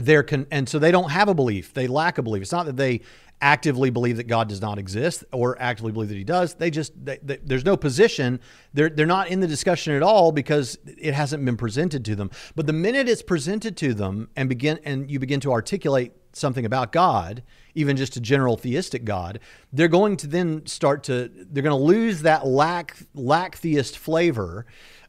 [0.00, 2.42] they're con- and so they don't have a belief they lack a belief.
[2.42, 3.00] It's not that they
[3.40, 6.54] actively believe that God does not exist or actively believe that he does.
[6.54, 8.40] They just, they, they, there's no position.
[8.74, 12.30] They're, they're not in the discussion at all because it hasn't been presented to them.
[12.56, 16.64] But the minute it's presented to them and begin, and you begin to articulate something
[16.64, 17.42] about God,
[17.74, 19.40] even just a general theistic God,
[19.72, 24.66] they're going to then start to, they're going to lose that lack, lack theist flavor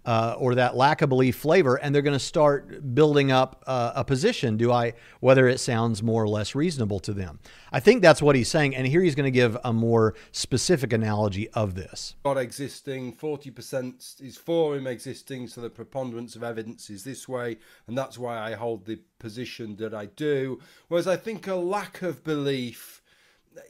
[0.10, 3.92] uh, or that lack of belief flavor, and they're going to start building up uh,
[3.96, 4.58] a position.
[4.58, 7.40] Do I whether it sounds more or less reasonable to them?
[7.72, 10.94] I think that's what he's saying, and here he's going to give a more specific
[10.94, 12.16] analogy of this.
[12.26, 17.30] God existing, forty percent is for him existing, so the preponderance of evidence is this
[17.30, 20.60] way, and that's why I hold the position that I do.
[20.88, 23.04] Whereas I think a lack of belief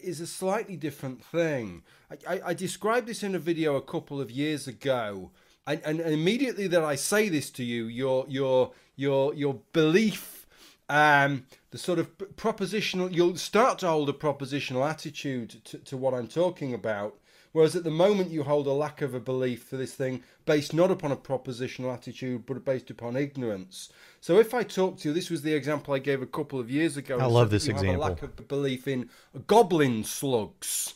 [0.02, 1.84] is a slightly different thing.
[2.10, 5.32] I, I, I described this in a video a couple of years ago
[5.70, 10.48] and, and, immediately that I say this to you, your your your your belief,
[10.90, 16.14] um, the sort of propositional, you'll start to hold a propositional attitude to, to what
[16.14, 17.16] I'm talking about.
[17.52, 20.74] Whereas at the moment you hold a lack of a belief for this thing based
[20.74, 23.90] not upon a propositional attitude, but based upon ignorance.
[24.22, 26.70] So if I talk to you, this was the example I gave a couple of
[26.70, 27.18] years ago.
[27.18, 27.96] I love this example.
[27.96, 29.10] A lack of belief in
[29.48, 30.94] goblin slugs.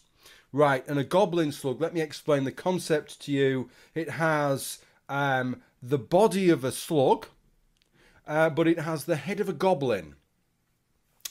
[0.55, 3.71] Right, and a goblin slug, let me explain the concept to you.
[3.95, 4.77] It has
[5.09, 7.25] um, the body of a slug,
[8.27, 10.13] uh, but it has the head of a goblin.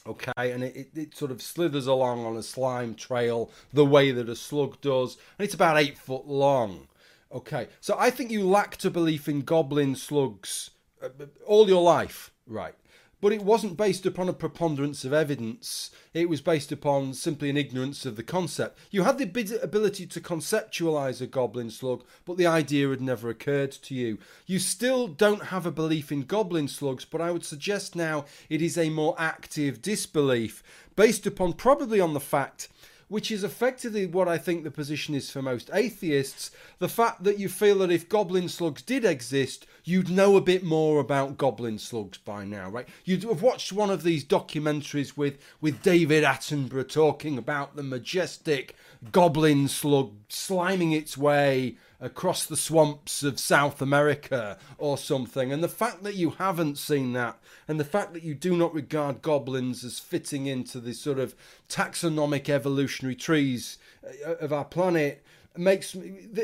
[0.04, 4.10] Okay, and it, it, it, sort of slithers along on a slime trail the way
[4.10, 6.88] that a slug does, and it's about eight foot long.
[7.30, 11.08] Okay, so I think you lacked a belief in goblin slugs uh,
[11.46, 12.74] all your life, right?
[13.22, 15.92] But it wasn't based upon a preponderance of evidence.
[16.12, 18.78] It was based upon simply an ignorance of the concept.
[18.90, 23.70] You had the ability to conceptualize a goblin slug, but the idea had never occurred
[23.70, 24.18] to you.
[24.44, 28.60] You still don't have a belief in goblin slugs, but I would suggest now it
[28.60, 30.64] is a more active disbelief
[30.96, 32.68] based upon probably on the fact
[33.12, 36.50] which is effectively what I think the position is for most atheists.
[36.78, 40.64] The fact that you feel that if goblin slugs did exist, you'd know a bit
[40.64, 42.88] more about goblin slugs by now, right?
[43.04, 48.76] You'd have watched one of these documentaries with, with David Attenborough talking about the majestic
[49.10, 55.52] goblin slug sliming its way across the swamps of South America or something.
[55.52, 57.38] And the fact that you haven't seen that,
[57.68, 61.36] and the fact that you do not regard goblins as fitting into the sort of
[61.68, 63.78] taxonomic evolutionary trees
[64.26, 65.24] uh, of our planet
[65.56, 65.96] makes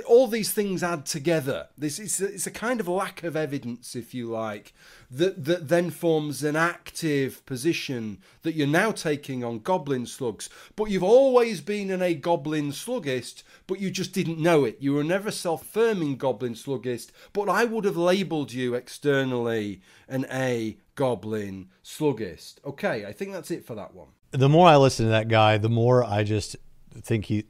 [0.06, 1.68] all these things add together.
[1.76, 4.74] This is it's a kind of lack of evidence, if you like,
[5.10, 10.50] that that then forms an active position that you're now taking on goblin slugs.
[10.76, 14.76] But you've always been an a goblin sluggist, but you just didn't know it.
[14.80, 20.76] You were never self-firming goblin sluggist, but I would have labelled you externally an a
[20.94, 22.60] goblin sluggist.
[22.64, 24.08] Okay, I think that's it for that one.
[24.30, 26.56] The more I listen to that guy, the more I just
[27.00, 27.46] think he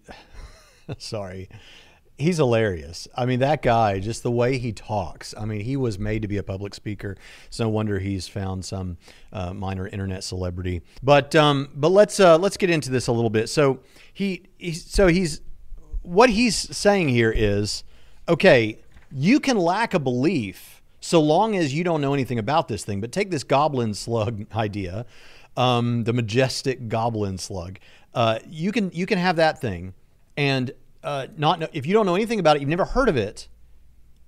[0.98, 1.48] Sorry.
[2.16, 3.06] He's hilarious.
[3.16, 5.34] I mean, that guy, just the way he talks.
[5.38, 7.16] I mean, he was made to be a public speaker.
[7.46, 8.96] It's no wonder he's found some
[9.32, 10.82] uh, minor internet celebrity.
[11.00, 13.48] But um, but let's uh, let's get into this a little bit.
[13.48, 13.80] So
[14.12, 15.42] he, he so he's
[16.02, 17.84] what he's saying here is
[18.28, 18.80] okay.
[19.12, 23.00] You can lack a belief so long as you don't know anything about this thing.
[23.00, 25.06] But take this goblin slug idea,
[25.56, 27.78] um, the majestic goblin slug.
[28.12, 29.94] Uh, you can you can have that thing
[30.38, 30.70] and
[31.02, 33.48] uh, not know, if you don't know anything about it, you've never heard of it,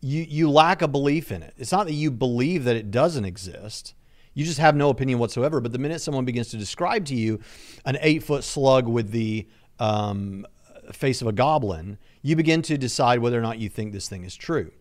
[0.01, 1.55] you you lack a belief in it.
[1.57, 3.95] It's not that you believe that it doesn't exist.
[4.35, 5.61] You just have no opinion whatsoever.
[5.61, 7.41] But the minute someone begins to describe to you
[7.85, 9.47] an eight foot slug with the
[9.79, 10.47] um,
[10.93, 14.25] face of a goblin, you begin to decide whether or not you think this thing
[14.25, 14.73] is true.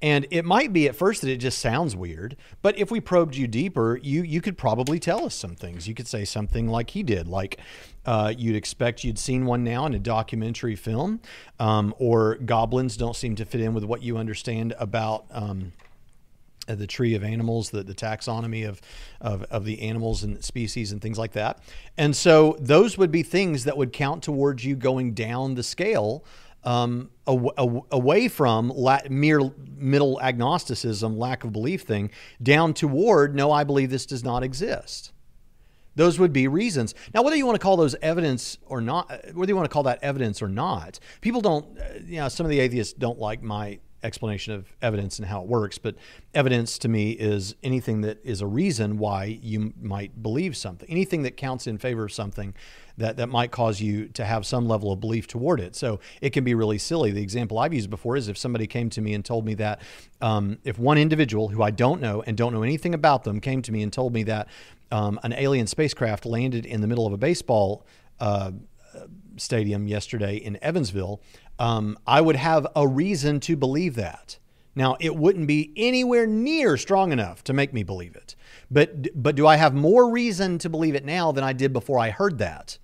[0.00, 3.36] And it might be at first that it just sounds weird, but if we probed
[3.36, 5.86] you deeper, you you could probably tell us some things.
[5.86, 7.58] You could say something like he did, like
[8.08, 11.20] uh, you'd expect you'd seen one now in a documentary film,
[11.60, 15.26] um, or goblins don't seem to fit in with what you understand about.
[15.30, 15.72] Um,
[16.66, 18.82] the tree of animals, the, the taxonomy of,
[19.22, 21.60] of, of the animals and species and things like that.
[21.96, 26.26] And so those would be things that would count towards you going down the scale
[26.64, 32.10] um, aw- away from la- mere middle agnosticism, lack of belief thing,
[32.42, 35.12] down toward no, I believe this does not exist.
[35.98, 36.94] Those would be reasons.
[37.12, 39.82] Now, whether you want to call those evidence or not, whether you want to call
[39.82, 43.42] that evidence or not, people don't, uh, you know, some of the atheists don't like
[43.42, 45.96] my explanation of evidence and how it works, but
[46.34, 51.24] evidence to me is anything that is a reason why you might believe something, anything
[51.24, 52.54] that counts in favor of something
[52.98, 55.74] that, that might cause you to have some level of belief toward it.
[55.74, 57.10] So it can be really silly.
[57.10, 59.80] The example I've used before is if somebody came to me and told me that
[60.20, 63.62] um, if one individual who I don't know and don't know anything about them came
[63.62, 64.48] to me and told me that
[64.90, 67.86] um, an alien spacecraft landed in the middle of a baseball
[68.20, 68.50] uh,
[69.36, 71.20] stadium yesterday in Evansville,
[71.58, 74.38] um, I would have a reason to believe that.
[74.74, 78.36] Now, it wouldn't be anywhere near strong enough to make me believe it.
[78.70, 81.98] But but do I have more reason to believe it now than I did before
[81.98, 82.78] I heard that?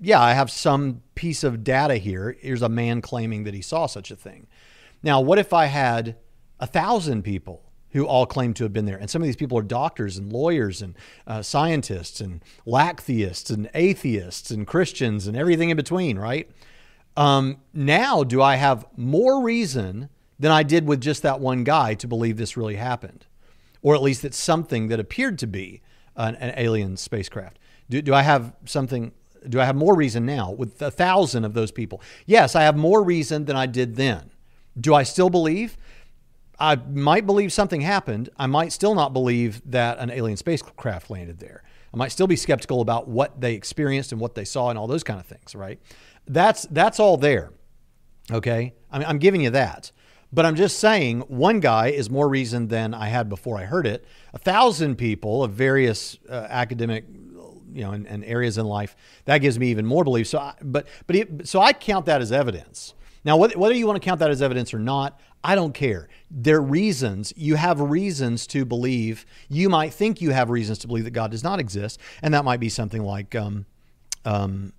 [0.00, 2.36] Yeah, I have some piece of data here.
[2.40, 4.46] Here's a man claiming that he saw such a thing.
[5.02, 6.16] Now, what if I had
[6.58, 8.96] a thousand people who all claim to have been there.
[8.96, 10.96] And some of these people are doctors and lawyers and
[11.28, 16.50] uh, scientists and lacktheists and atheists and Christians and everything in between, right?
[17.16, 20.08] Um, now, do I have more reason
[20.40, 23.26] than I did with just that one guy to believe this really happened?
[23.80, 25.80] Or at least that something that appeared to be
[26.16, 27.60] an, an alien spacecraft?
[27.88, 29.12] Do, do I have something?
[29.48, 32.00] Do I have more reason now with a thousand of those people?
[32.26, 34.30] Yes, I have more reason than I did then.
[34.78, 35.76] Do I still believe?
[36.58, 38.28] I might believe something happened.
[38.38, 41.62] I might still not believe that an alien spacecraft landed there.
[41.92, 44.86] I might still be skeptical about what they experienced and what they saw and all
[44.86, 45.78] those kind of things, right?
[46.26, 47.52] That's that's all there.
[48.32, 48.74] Okay?
[48.90, 49.92] I mean, I'm giving you that.
[50.32, 53.86] But I'm just saying one guy is more reason than I had before I heard
[53.86, 54.04] it.
[54.32, 57.04] A thousand people of various uh, academic
[57.74, 60.28] you know, and, and, areas in life, that gives me even more belief.
[60.28, 62.94] So, I, but, but, it, so I count that as evidence.
[63.24, 66.08] Now, whether, you want to count that as evidence or not, I don't care.
[66.30, 67.32] There are reasons.
[67.36, 69.24] You have reasons to believe.
[69.48, 72.44] You might think you have reasons to believe that God does not exist, and that
[72.44, 73.66] might be something like um,
[74.24, 74.72] um,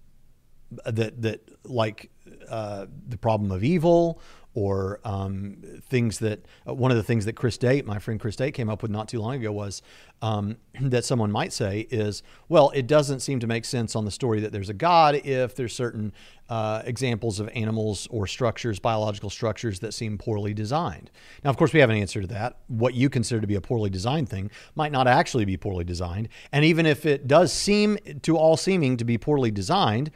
[0.85, 2.11] that that like
[2.49, 4.19] uh, the problem of evil
[4.55, 8.37] or um, things that uh, one of the things that Chris Date, my friend Chris
[8.37, 9.81] Date, came up with not too long ago was
[10.21, 14.11] um, that someone might say is, well, it doesn't seem to make sense on the
[14.11, 16.13] story that there's a God if there's certain
[16.49, 21.11] uh, examples of animals or structures, biological structures that seem poorly designed.
[21.43, 22.57] Now, of course, we have an answer to that.
[22.67, 26.29] What you consider to be a poorly designed thing might not actually be poorly designed,
[26.53, 30.11] and even if it does seem to all seeming to be poorly designed.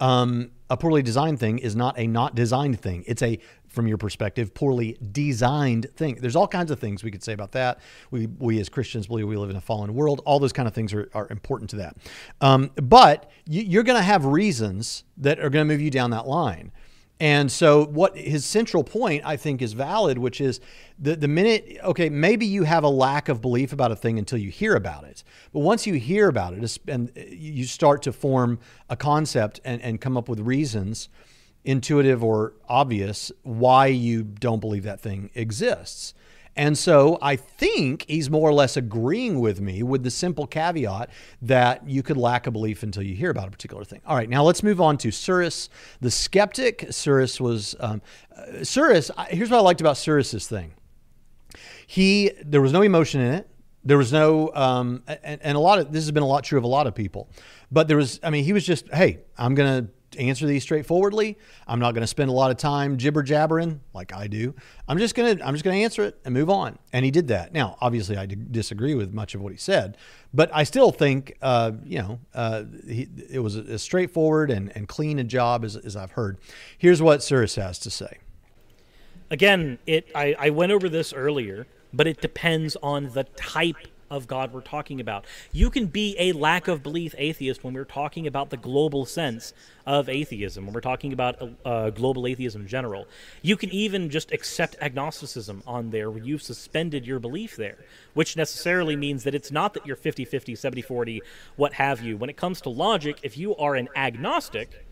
[0.00, 3.04] Um, a poorly designed thing is not a not designed thing.
[3.06, 3.38] It's a
[3.74, 6.16] from your perspective, poorly designed thing.
[6.20, 7.80] There's all kinds of things we could say about that.
[8.10, 10.22] We, we as Christians believe we live in a fallen world.
[10.24, 11.96] All those kind of things are, are important to that.
[12.40, 16.10] Um, but you, you're going to have reasons that are going to move you down
[16.10, 16.72] that line.
[17.20, 20.60] And so, what his central point, I think, is valid, which is
[20.98, 24.38] the, the minute, okay, maybe you have a lack of belief about a thing until
[24.38, 25.22] you hear about it.
[25.52, 28.58] But once you hear about it and you start to form
[28.90, 31.08] a concept and, and come up with reasons
[31.64, 36.14] intuitive or obvious why you don't believe that thing exists.
[36.56, 41.10] And so I think he's more or less agreeing with me with the simple caveat
[41.42, 44.00] that you could lack a belief until you hear about a particular thing.
[44.06, 45.68] All right, now let's move on to Suris
[46.00, 46.82] the skeptic.
[46.90, 48.02] Suris was, um,
[48.36, 50.74] uh, Suris, here's what I liked about Suris's thing.
[51.86, 53.50] He, there was no emotion in it.
[53.82, 56.56] There was no, um, and, and a lot of, this has been a lot true
[56.56, 57.28] of a lot of people,
[57.70, 61.38] but there was, I mean, he was just, hey, I'm going to answer these straightforwardly.
[61.66, 64.54] I'm not going to spend a lot of time jibber jabbering like I do.
[64.88, 66.78] I'm just going to I'm just going to answer it and move on.
[66.92, 67.52] And he did that.
[67.52, 69.96] Now, obviously, I disagree with much of what he said,
[70.32, 74.88] but I still think uh, you know uh, he, it was as straightforward and, and
[74.88, 76.38] clean a job as, as I've heard.
[76.78, 78.18] Here's what Suris has to say.
[79.30, 83.76] Again, it I, I went over this earlier, but it depends on the type
[84.14, 85.24] of God we're talking about.
[85.52, 89.52] You can be a lack of belief atheist when we're talking about the global sense
[89.86, 93.06] of atheism, when we're talking about uh, global atheism in general.
[93.42, 97.78] You can even just accept agnosticism on there where you've suspended your belief there,
[98.14, 101.22] which necessarily means that it's not that you're 50 50, 70 40,
[101.56, 102.16] what have you.
[102.16, 104.86] When it comes to logic, if you are an agnostic,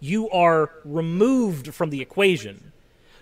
[0.00, 2.72] you are removed from the equation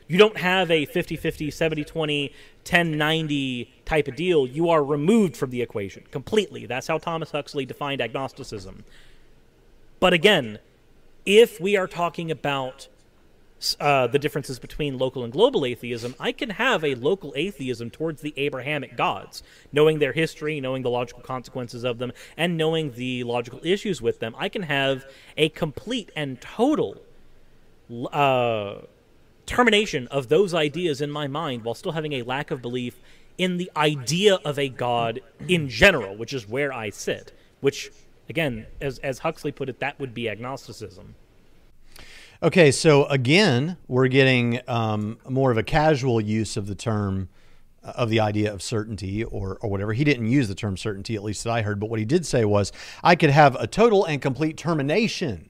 [0.06, 2.32] you don't have a 50 50, 70 20,
[2.64, 4.46] 10 90 type of deal.
[4.46, 6.66] You are removed from the equation completely.
[6.66, 8.84] That's how Thomas Huxley defined agnosticism.
[10.00, 10.58] But again,
[11.24, 12.88] if we are talking about
[13.80, 18.20] uh, the differences between local and global atheism, I can have a local atheism towards
[18.20, 23.24] the Abrahamic gods, knowing their history, knowing the logical consequences of them, and knowing the
[23.24, 24.34] logical issues with them.
[24.36, 25.06] I can have
[25.38, 27.00] a complete and total
[28.12, 28.80] uh,
[29.46, 33.00] termination of those ideas in my mind while still having a lack of belief
[33.36, 37.32] in the idea of a God in general, which is where I sit.
[37.60, 37.90] Which,
[38.28, 41.14] again, as, as Huxley put it, that would be agnosticism.
[42.42, 47.28] Okay, so again, we're getting um, more of a casual use of the term
[47.82, 49.94] uh, of the idea of certainty or, or whatever.
[49.94, 52.26] He didn't use the term certainty, at least that I heard, but what he did
[52.26, 52.70] say was,
[53.02, 55.48] I could have a total and complete termination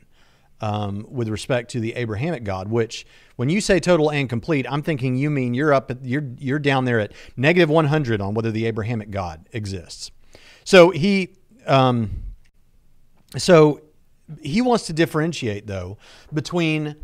[0.60, 4.82] um, with respect to the Abrahamic God, which when you say total and complete, I'm
[4.82, 8.50] thinking you mean you're up, at, you're, you're down there at negative 100 on whether
[8.50, 10.10] the Abrahamic God exists.
[10.64, 11.34] So he,
[11.66, 12.10] um,
[13.36, 13.82] so
[14.40, 15.98] he wants to differentiate though
[16.32, 16.96] between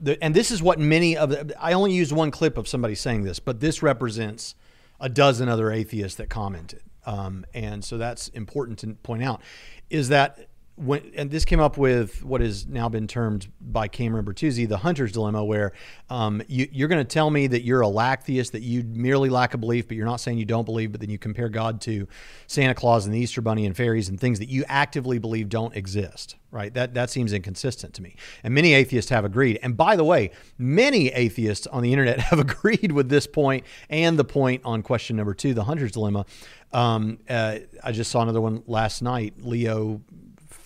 [0.00, 2.94] the, and this is what many of the, I only used one clip of somebody
[2.94, 4.54] saying this, but this represents
[5.00, 6.82] a dozen other atheists that commented.
[7.06, 9.40] Um, and so that's important to point out
[9.88, 10.48] is that
[10.78, 14.78] when, and this came up with what has now been termed by Cameron Bertuzzi the
[14.78, 15.72] hunter's dilemma, where
[16.08, 19.54] um, you, are going to tell me that you're a lacktheist, that you merely lack
[19.54, 22.06] a belief, but you're not saying you don't believe, but then you compare God to
[22.46, 25.74] Santa Claus and the Easter Bunny and fairies and things that you actively believe don't
[25.74, 26.72] exist, right?
[26.72, 28.16] That that seems inconsistent to me.
[28.42, 29.58] And many atheists have agreed.
[29.62, 34.18] And by the way, many atheists on the internet have agreed with this point and
[34.18, 36.24] the point on question number two, the hunter's dilemma.
[36.72, 39.34] Um, uh, I just saw another one last night.
[39.38, 40.02] Leo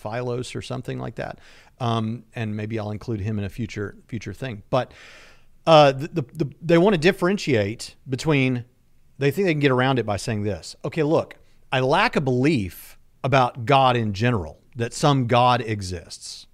[0.03, 1.39] Philos or something like that.
[1.79, 4.63] Um, and maybe I'll include him in a future future thing.
[4.69, 4.91] But
[5.65, 8.65] uh, the, the, the, they want to differentiate between.
[9.19, 10.75] They think they can get around it by saying this.
[10.83, 11.35] Okay, look,
[11.71, 16.47] I lack a belief about God in general, that some God exists.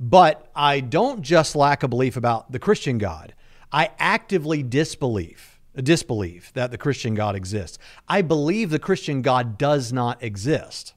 [0.00, 3.34] But I don't just lack a belief about the Christian God.
[3.72, 7.78] I actively disbelieve, disbelieve that the Christian God exists.
[8.08, 10.94] I believe the Christian God does not exist.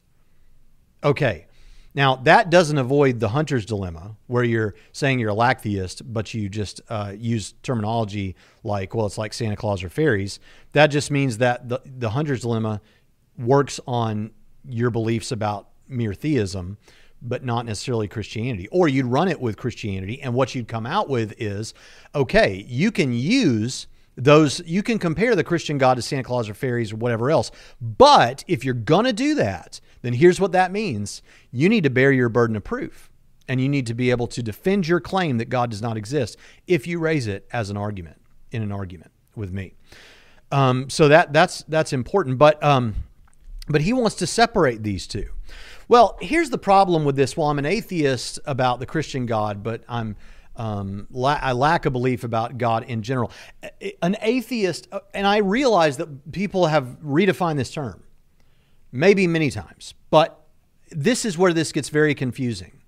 [1.03, 1.47] Okay,
[1.93, 6.47] now, that doesn't avoid the hunter's dilemma, where you're saying you're a lacktheist, but you
[6.47, 10.39] just uh, use terminology like, well, it's like Santa Claus or fairies.
[10.71, 12.81] That just means that the, the hunter's dilemma
[13.37, 14.31] works on
[14.67, 16.77] your beliefs about mere theism,
[17.21, 18.69] but not necessarily Christianity.
[18.69, 21.73] Or you'd run it with Christianity, and what you'd come out with is
[22.15, 23.87] okay, you can use
[24.17, 27.51] those you can compare the Christian God to Santa Claus or fairies or whatever else.
[27.81, 31.21] But if you're going to do that, then here's what that means.
[31.51, 33.11] You need to bear your burden of proof
[33.47, 36.37] and you need to be able to defend your claim that God does not exist
[36.67, 38.21] if you raise it as an argument
[38.51, 39.73] in an argument with me.
[40.51, 42.95] Um, so that that's that's important, but um,
[43.67, 45.29] but he wants to separate these two.
[45.87, 47.35] Well, here's the problem with this.
[47.35, 50.15] Well, I'm an atheist about the Christian God, but I'm
[50.55, 53.31] um, la- I lack a belief about God in general.
[54.01, 58.03] An atheist, uh, and I realize that people have redefined this term,
[58.91, 60.45] maybe many times, but
[60.89, 62.81] this is where this gets very confusing.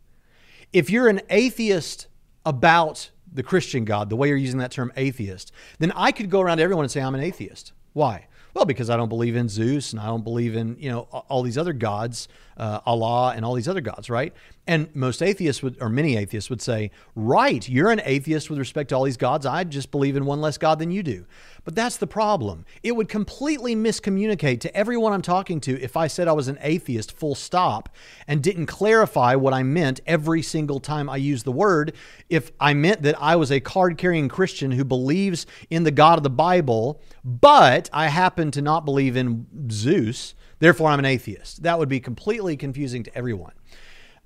[0.72, 2.08] If you're an atheist
[2.46, 6.42] about the Christian God, the way you're using that term atheist, then I could go
[6.42, 7.74] around to everyone and say, I'm an atheist.
[7.94, 8.28] Why?
[8.54, 11.42] Well, because I don't believe in Zeus and I don't believe in, you know, all
[11.42, 12.28] these other gods,
[12.58, 14.34] uh, Allah and all these other gods, right?
[14.66, 18.90] And most atheists would, or many atheists would say, right, you're an atheist with respect
[18.90, 19.46] to all these gods.
[19.46, 21.26] I just believe in one less God than you do.
[21.66, 22.66] But that's the problem.
[22.82, 26.60] It would completely miscommunicate to everyone I'm talking to if I said I was an
[26.62, 27.90] atheist, full stop,
[28.26, 31.94] and didn't clarify what I meant every single time I used the word.
[32.30, 36.20] If I meant that I was a card carrying Christian who believes in the God
[36.20, 41.64] of the Bible, but I happen to not believe in Zeus, therefore I'm an atheist.
[41.64, 43.54] That would be completely confusing to everyone.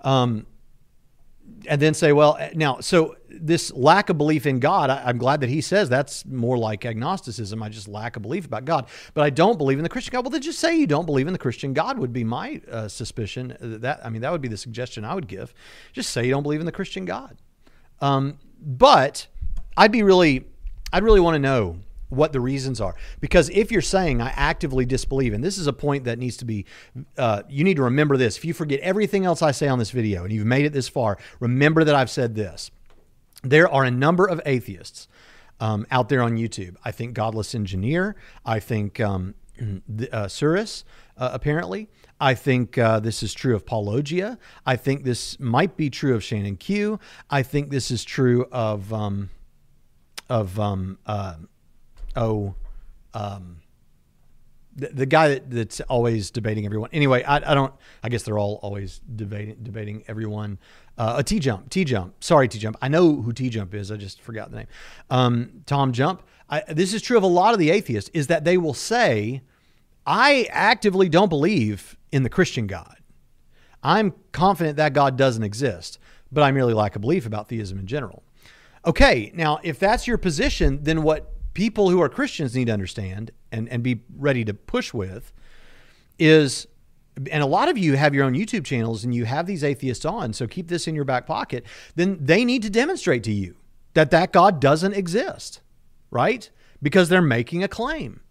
[0.01, 0.45] Um,
[1.67, 5.41] and then say, well, now, so this lack of belief in God, I, am glad
[5.41, 7.61] that he says that's more like agnosticism.
[7.63, 10.23] I just lack a belief about God, but I don't believe in the Christian God.
[10.23, 12.87] Well, then just say you don't believe in the Christian God would be my uh,
[12.87, 13.55] suspicion.
[13.59, 15.53] That I mean, that would be the suggestion I would give.
[15.93, 17.37] Just say you don't believe in the Christian God.
[18.01, 19.27] Um, but
[19.75, 20.45] I'd be really,
[20.93, 21.77] I'd really want to know
[22.09, 22.95] what the reasons are.
[23.19, 26.45] Because if you're saying I actively disbelieve, and this is a point that needs to
[26.45, 26.65] be,
[27.17, 28.37] uh, you need to remember this.
[28.37, 30.87] If you forget everything else I say on this video and you've made it this
[30.87, 32.71] far, remember that I've said this.
[33.43, 35.07] There are a number of atheists
[35.59, 36.75] um, out there on YouTube.
[36.83, 38.15] I think Godless Engineer.
[38.45, 39.35] I think um,
[40.11, 40.83] uh, Surus,
[41.17, 41.89] uh, apparently.
[42.19, 44.37] I think uh, this is true of Paulogia.
[44.65, 46.99] I think this might be true of Shannon Q.
[47.29, 49.29] I think this is true of um,
[50.29, 51.35] of um, uh,
[52.17, 52.55] oh,
[53.13, 53.61] um,
[54.75, 56.89] the, the guy that, that's always debating everyone.
[56.93, 57.73] Anyway, I, I don't.
[58.03, 60.59] I guess they're all always debating debating everyone.
[60.97, 62.23] Uh, a T jump, T jump.
[62.23, 62.77] Sorry, T jump.
[62.81, 63.91] I know who T jump is.
[63.91, 64.67] I just forgot the name.
[65.09, 66.23] Um, Tom Jump.
[66.49, 68.09] I, this is true of a lot of the atheists.
[68.13, 69.41] Is that they will say,
[70.05, 72.97] "I actively don't believe in the Christian God.
[73.83, 75.99] I'm confident that God doesn't exist,
[76.31, 78.23] but I merely lack a belief about theism in general."
[78.85, 83.31] Okay, now if that's your position, then what people who are Christians need to understand
[83.51, 85.33] and, and be ready to push with
[86.19, 86.67] is
[87.31, 90.05] and a lot of you have your own YouTube channels and you have these atheists
[90.05, 93.55] on, so keep this in your back pocket, then they need to demonstrate to you
[93.95, 95.61] that that God doesn't exist,
[96.11, 96.47] right?
[96.79, 98.21] Because they're making a claim.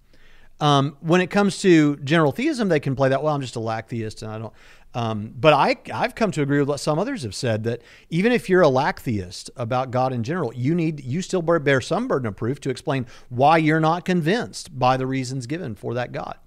[0.61, 3.25] Um, when it comes to general theism, they can play that.
[3.25, 4.55] Well, I'm just a lacktheist, and I don't.
[4.95, 8.33] Um, but I, I've come to agree with what some others have said that even
[8.33, 12.27] if you're a lacktheist about God in general, you need you still bear some burden
[12.27, 16.39] of proof to explain why you're not convinced by the reasons given for that God.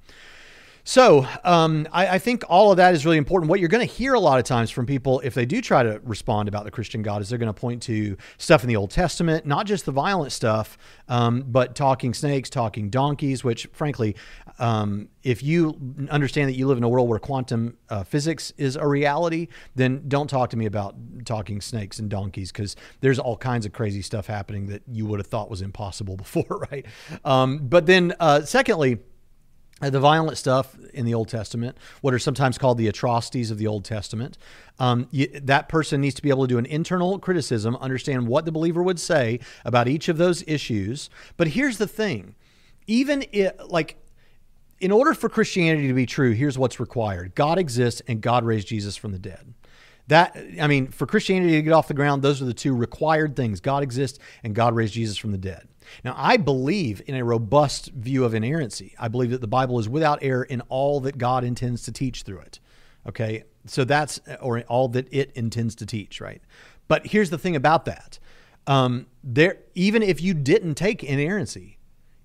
[0.90, 3.48] So um, I, I, think all of that is really important.
[3.48, 5.84] What you're going to hear a lot of times from people, if they do try
[5.84, 8.76] to respond about the Christian God, is they're going to point to stuff in the
[8.76, 13.44] Old Testament, not just the violent stuff, um, but talking snakes, talking donkeys.
[13.44, 14.16] Which, frankly,
[14.58, 15.80] um, if you
[16.10, 20.06] understand that you live in a world where quantum uh, physics is a reality, then
[20.08, 24.02] don't talk to me about talking snakes and donkeys because there's all kinds of crazy
[24.02, 26.88] stuff happening that you would have thought was impossible before, right?
[27.24, 28.98] Um, but then, uh, secondly
[29.82, 33.68] the violent stuff in the Old Testament, what are sometimes called the atrocities of the
[33.68, 34.38] Old Testament,
[34.80, 38.46] um, you, that person needs to be able to do an internal criticism, understand what
[38.46, 41.10] the believer would say about each of those issues.
[41.38, 42.36] But here's the thing
[42.88, 43.98] even it, like,
[44.80, 48.68] in order for Christianity to be true, here's what's required God exists and God raised
[48.68, 49.54] Jesus from the dead.
[50.08, 53.36] That, I mean, for Christianity to get off the ground, those are the two required
[53.36, 55.68] things God exists and God raised Jesus from the dead.
[56.04, 58.96] Now, I believe in a robust view of inerrancy.
[59.00, 62.24] I believe that the Bible is without error in all that God intends to teach
[62.24, 62.60] through it.
[63.08, 63.44] Okay.
[63.66, 66.42] So that's, or all that it intends to teach, right?
[66.88, 68.20] But here's the thing about that.
[68.68, 71.78] Um, there, even if you didn't take inerrancy,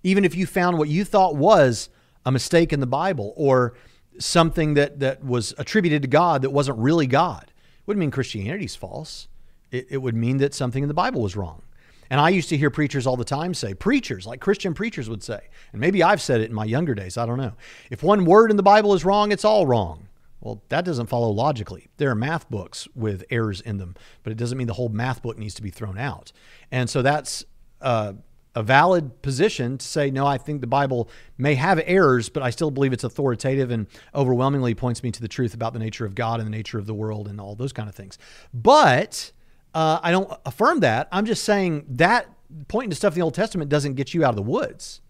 [0.03, 1.89] even if you found what you thought was
[2.27, 3.75] a mistake in the Bible or
[4.19, 7.53] something that, that was attributed to God that wasn't really God,
[7.87, 9.29] wouldn't mean Christianity's false.
[9.71, 11.62] It, it would mean that something in the Bible was wrong.
[12.11, 15.22] And I used to hear preachers all the time say, preachers, like Christian preachers would
[15.22, 15.40] say,
[15.72, 17.55] and maybe I've said it in my younger days, I don't know.
[17.90, 20.09] If one word in the Bible is wrong, it's all wrong.
[20.40, 21.88] Well, that doesn't follow logically.
[21.96, 25.22] There are math books with errors in them, but it doesn't mean the whole math
[25.22, 26.32] book needs to be thrown out.
[26.70, 27.44] And so that's
[27.80, 28.12] uh,
[28.55, 32.50] a valid position to say, no, I think the Bible may have errors, but I
[32.50, 36.14] still believe it's authoritative and overwhelmingly points me to the truth about the nature of
[36.14, 38.18] God and the nature of the world and all those kind of things.
[38.52, 39.32] But
[39.75, 41.09] uh, I don't affirm that.
[41.11, 42.29] I'm just saying that
[42.68, 45.01] pointing to stuff in the Old Testament doesn't get you out of the woods.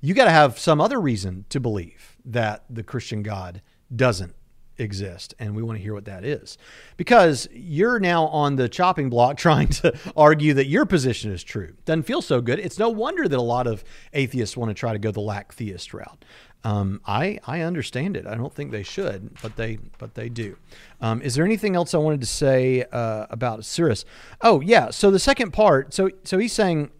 [0.00, 3.62] You got to have some other reason to believe that the Christian God
[3.94, 4.34] doesn't
[4.78, 6.56] exist and we want to hear what that is
[6.96, 11.74] because you're now on the chopping block trying to argue that your position is true
[11.84, 13.82] doesn't feel so good it's no wonder that a lot of
[14.12, 16.24] atheists want to try to go the lacktheist route
[16.64, 18.26] um, I I understand it.
[18.26, 20.56] I don't think they should, but they but they do.
[21.00, 24.04] Um, is there anything else I wanted to say uh, about Cyrus?
[24.40, 24.90] Oh yeah.
[24.90, 25.94] So the second part.
[25.94, 26.90] So so he's saying,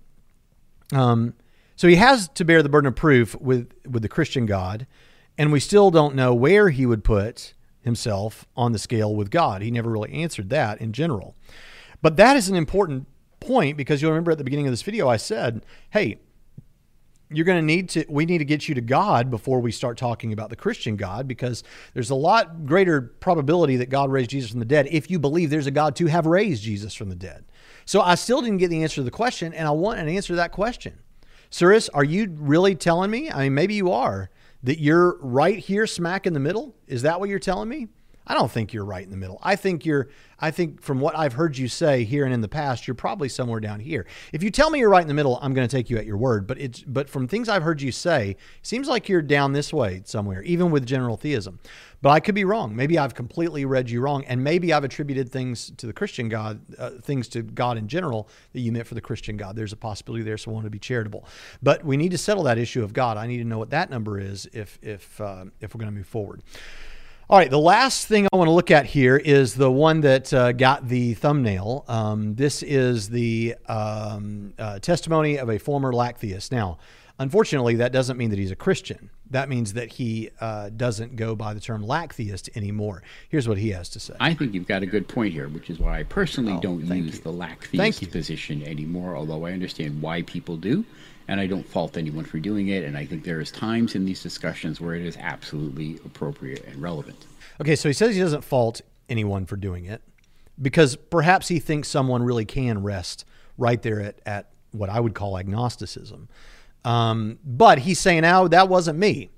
[0.92, 1.34] um,
[1.76, 4.86] so he has to bear the burden of proof with with the Christian God,
[5.36, 9.62] and we still don't know where he would put himself on the scale with God.
[9.62, 11.34] He never really answered that in general.
[12.00, 13.08] But that is an important
[13.40, 16.18] point because you'll remember at the beginning of this video, I said, hey,
[17.30, 19.96] you're going to need to we need to get you to god before we start
[19.96, 21.62] talking about the christian god because
[21.94, 25.50] there's a lot greater probability that god raised jesus from the dead if you believe
[25.50, 27.44] there's a god to have raised jesus from the dead
[27.84, 30.28] so i still didn't get the answer to the question and i want an answer
[30.28, 30.98] to that question
[31.50, 34.30] Cyrus, are you really telling me i mean maybe you are
[34.62, 36.74] that you're right here smack in the middle?
[36.86, 37.88] Is that what you're telling me?
[38.28, 39.38] I don't think you're right in the middle.
[39.42, 40.08] I think you're
[40.40, 43.28] I think from what I've heard you say here and in the past, you're probably
[43.28, 44.06] somewhere down here.
[44.32, 46.06] If you tell me you're right in the middle, I'm going to take you at
[46.06, 49.52] your word, but it's but from things I've heard you say, seems like you're down
[49.52, 51.58] this way somewhere, even with general theism.
[52.00, 52.76] But I could be wrong.
[52.76, 56.60] Maybe I've completely read you wrong, and maybe I've attributed things to the Christian God,
[56.78, 59.56] uh, things to God in general that you meant for the Christian God.
[59.56, 61.24] There's a possibility there, so I want to be charitable.
[61.60, 63.16] But we need to settle that issue of God.
[63.16, 65.96] I need to know what that number is if if uh, if we're going to
[65.96, 66.42] move forward.
[67.30, 70.32] All right, the last thing I want to look at here is the one that
[70.32, 71.84] uh, got the thumbnail.
[71.86, 76.52] Um, this is the um, uh, testimony of a former lacktheist.
[76.52, 76.78] Now,
[77.18, 79.10] unfortunately, that doesn't mean that he's a Christian.
[79.28, 83.02] That means that he uh, doesn't go by the term lacktheist anymore.
[83.28, 84.14] Here's what he has to say.
[84.18, 86.86] I think you've got a good point here, which is why I personally oh, don't
[86.86, 87.20] use you.
[87.20, 90.82] the lacktheist position anymore, although I understand why people do
[91.28, 92.84] and I don't fault anyone for doing it.
[92.84, 96.80] And I think there is times in these discussions where it is absolutely appropriate and
[96.80, 97.26] relevant.
[97.60, 100.02] Okay, so he says he doesn't fault anyone for doing it
[100.60, 103.24] because perhaps he thinks someone really can rest
[103.58, 106.28] right there at, at what I would call agnosticism.
[106.84, 109.30] Um, but he's saying, "Now that wasn't me."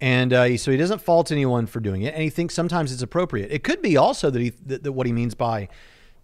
[0.00, 3.02] And uh, so he doesn't fault anyone for doing it, and he thinks sometimes it's
[3.02, 3.52] appropriate.
[3.52, 5.68] It could be also that he that, that what he means by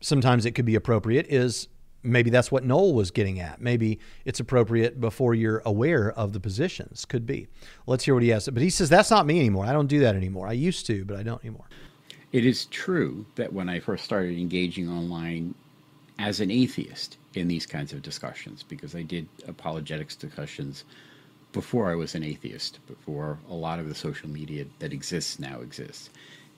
[0.01, 1.69] sometimes it could be appropriate is
[2.05, 3.61] maybe that's what Noel was getting at.
[3.61, 7.05] Maybe it's appropriate before you're aware of the positions.
[7.05, 7.49] Could be.
[7.87, 8.49] Let's hear what he has.
[8.49, 9.67] But he says that's not me anymore.
[9.67, 10.47] I don't do that anymore.
[10.47, 11.67] I used to, but I don't anymore.
[12.33, 15.55] It is true that when I first started engaging online
[16.19, 20.85] as an atheist in these kinds of discussions, because I did apologetics discussions
[21.53, 25.61] before I was an atheist, before a lot of the social media that exists now
[25.61, 26.11] exists.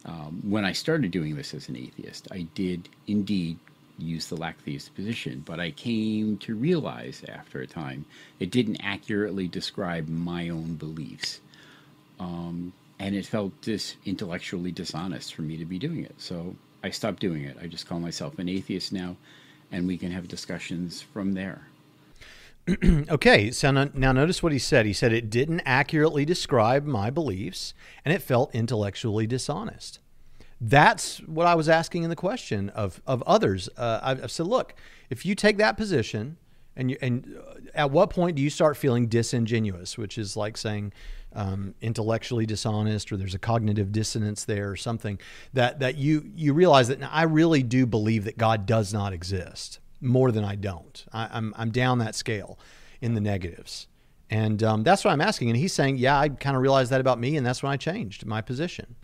[0.07, 3.59] Um, when I started doing this as an atheist, I did indeed
[3.99, 8.05] use the lacktheist position, but I came to realize after a time
[8.39, 11.41] it didn't accurately describe my own beliefs.
[12.19, 16.15] Um, and it felt dis- intellectually dishonest for me to be doing it.
[16.19, 17.57] So I stopped doing it.
[17.61, 19.17] I just call myself an atheist now,
[19.73, 21.63] and we can have discussions from there.
[23.11, 24.87] okay, so now notice what he said.
[24.87, 27.75] He said it didn't accurately describe my beliefs
[28.05, 30.01] and it felt intellectually dishonest.
[30.61, 33.69] That's what I was asking in the question of, of others.
[33.77, 34.75] Uh, I've, I've said, look,
[35.11, 36.39] if you take that position,
[36.77, 40.57] and you, and uh, at what point do you start feeling disingenuous, which is like
[40.57, 40.93] saying
[41.35, 45.19] um, intellectually dishonest, or there's a cognitive dissonance there, or something
[45.53, 49.81] that that you you realize that I really do believe that God does not exist
[50.01, 51.05] more than I don't.
[51.13, 52.59] I, am I'm, I'm down that scale
[53.01, 53.89] in the negatives.
[54.29, 55.51] And um, that's what I'm asking.
[55.51, 57.77] And he's saying, yeah, I kind of realized that about me, and that's when I
[57.77, 58.97] changed my position.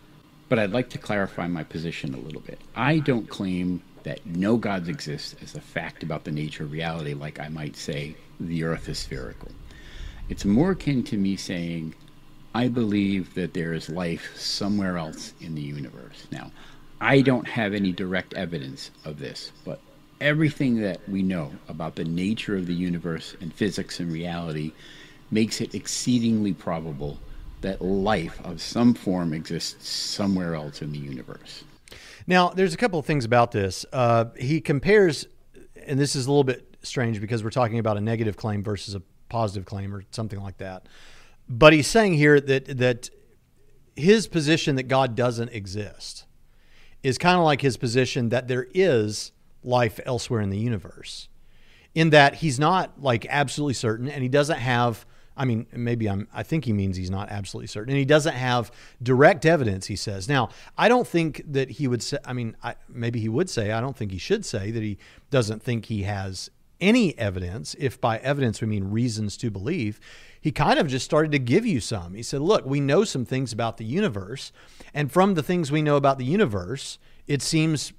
[0.53, 2.61] But I'd like to clarify my position a little bit.
[2.75, 7.15] I don't claim that no gods exist as a fact about the nature of reality,
[7.15, 9.49] like I might say the earth is spherical.
[10.29, 11.95] It's more akin to me saying,
[12.53, 16.27] I believe that there is life somewhere else in the universe.
[16.31, 16.51] Now,
[17.01, 19.81] I don't have any direct evidence of this, but
[20.21, 24.71] everything that we know about the nature of the universe and physics and reality
[25.31, 27.17] makes it exceedingly probable
[27.63, 31.63] that life of some form exists somewhere else in the universe.
[32.27, 33.85] Now, there's a couple of things about this.
[33.91, 35.27] Uh, he compares,
[35.85, 38.95] and this is a little bit strange because we're talking about a negative claim versus
[38.95, 40.87] a positive claim or something like that.
[41.49, 43.09] But he's saying here that that
[43.95, 46.25] his position that God doesn't exist
[47.01, 49.31] is kind of like his position that there is
[49.63, 51.27] life elsewhere in the universe.
[51.93, 55.05] In that he's not like absolutely certain and he doesn't have
[55.35, 57.91] I mean, maybe I'm, I think he means he's not absolutely certain.
[57.91, 58.71] And he doesn't have
[59.01, 60.29] direct evidence, he says.
[60.29, 63.71] Now, I don't think that he would say, I mean, I, maybe he would say,
[63.71, 64.97] I don't think he should say that he
[65.31, 67.75] doesn't think he has any evidence.
[67.79, 69.99] If by evidence we mean reasons to believe,
[70.39, 72.13] he kind of just started to give you some.
[72.13, 74.51] He said, look, we know some things about the universe.
[74.93, 77.93] And from the things we know about the universe, it seems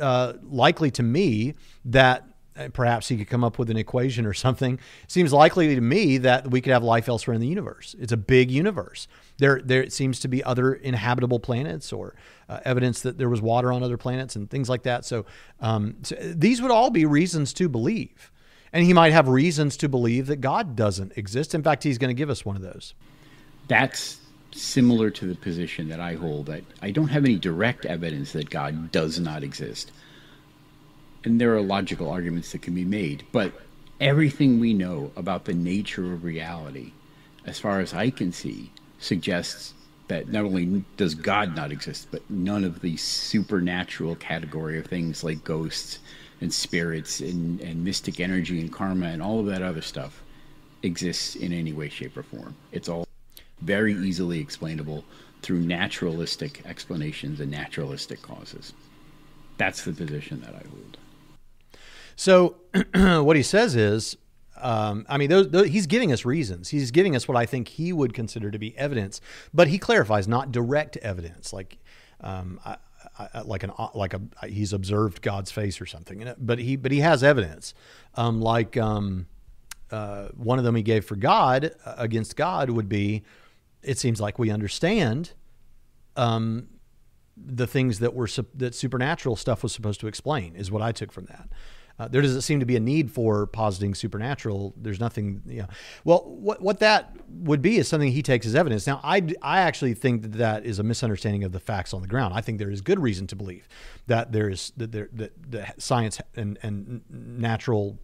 [0.00, 1.54] uh, likely to me
[1.84, 2.26] that
[2.72, 4.78] perhaps he could come up with an equation or something.
[5.06, 7.94] Seems likely to me that we could have life elsewhere in the universe.
[7.98, 9.08] It's a big universe.
[9.38, 12.14] There, there seems to be other inhabitable planets or
[12.48, 15.04] uh, evidence that there was water on other planets and things like that.
[15.04, 15.24] So,
[15.60, 18.30] um, so these would all be reasons to believe.
[18.72, 21.54] And he might have reasons to believe that God doesn't exist.
[21.54, 22.94] In fact, he's going to give us one of those.
[23.68, 24.18] That's
[24.54, 28.50] similar to the position that I hold that I don't have any direct evidence that
[28.50, 29.92] God does not exist.
[31.24, 33.52] And there are logical arguments that can be made, but
[34.00, 36.92] everything we know about the nature of reality,
[37.46, 39.74] as far as I can see, suggests
[40.08, 45.22] that not only does God not exist, but none of the supernatural category of things
[45.22, 46.00] like ghosts
[46.40, 50.22] and spirits and, and mystic energy and karma and all of that other stuff
[50.82, 52.56] exists in any way, shape, or form.
[52.72, 53.06] It's all
[53.60, 55.04] very easily explainable
[55.40, 58.72] through naturalistic explanations and naturalistic causes.
[59.56, 60.98] That's the position that I hold.
[62.22, 62.54] So,
[62.94, 64.16] what he says is,
[64.56, 66.68] um, I mean, those, those, he's giving us reasons.
[66.68, 69.20] He's giving us what I think he would consider to be evidence,
[69.52, 71.78] but he clarifies not direct evidence, like,
[72.20, 72.76] um, I,
[73.18, 76.32] I, like an like a he's observed God's face or something.
[76.38, 77.74] But he but he has evidence,
[78.14, 79.26] um, like um,
[79.90, 83.24] uh, one of them he gave for God uh, against God would be
[83.82, 85.32] it seems like we understand
[86.14, 86.68] um,
[87.36, 91.10] the things that were that supernatural stuff was supposed to explain is what I took
[91.10, 91.48] from that.
[91.98, 94.74] Uh, there doesn't seem to be a need for positing supernatural.
[94.76, 95.68] There's nothing, you know.
[96.04, 98.86] Well, what what that would be is something he takes as evidence.
[98.86, 102.08] Now, I, I actually think that that is a misunderstanding of the facts on the
[102.08, 102.34] ground.
[102.34, 103.68] I think there is good reason to believe
[104.06, 107.98] that there is that there that, that science and and natural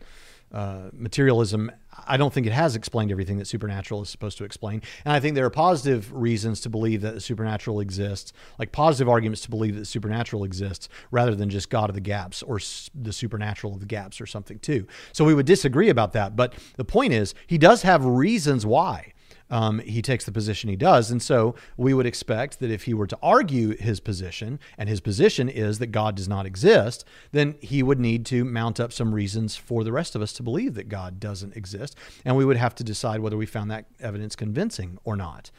[0.53, 1.71] uh, materialism,
[2.07, 4.83] I don't think it has explained everything that supernatural is supposed to explain.
[5.05, 9.09] And I think there are positive reasons to believe that the supernatural exists, like positive
[9.09, 12.61] arguments to believe that the supernatural exists, rather than just God of the gaps or
[12.95, 14.87] the supernatural of the gaps or something too.
[15.13, 16.37] So we would disagree about that.
[16.37, 19.13] But the point is, he does have reasons why.
[19.51, 21.11] Um, he takes the position he does.
[21.11, 25.01] And so we would expect that if he were to argue his position, and his
[25.01, 29.15] position is that God does not exist, then he would need to mount up some
[29.15, 31.97] reasons for the rest of us to believe that God doesn't exist.
[32.25, 35.51] And we would have to decide whether we found that evidence convincing or not.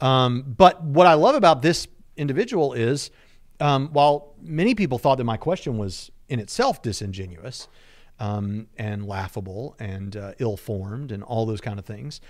[0.00, 3.10] Um, but what I love about this individual is
[3.60, 7.68] um, while many people thought that my question was in itself disingenuous
[8.20, 12.20] um, and laughable and uh, ill formed and all those kind of things,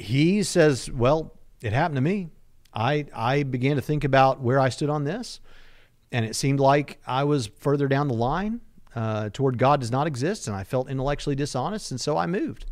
[0.00, 2.28] he says, Well, it happened to me.
[2.72, 5.40] I, I began to think about where I stood on this,
[6.12, 8.60] and it seemed like I was further down the line
[8.94, 12.66] uh, toward God does not exist, and I felt intellectually dishonest, and so I moved.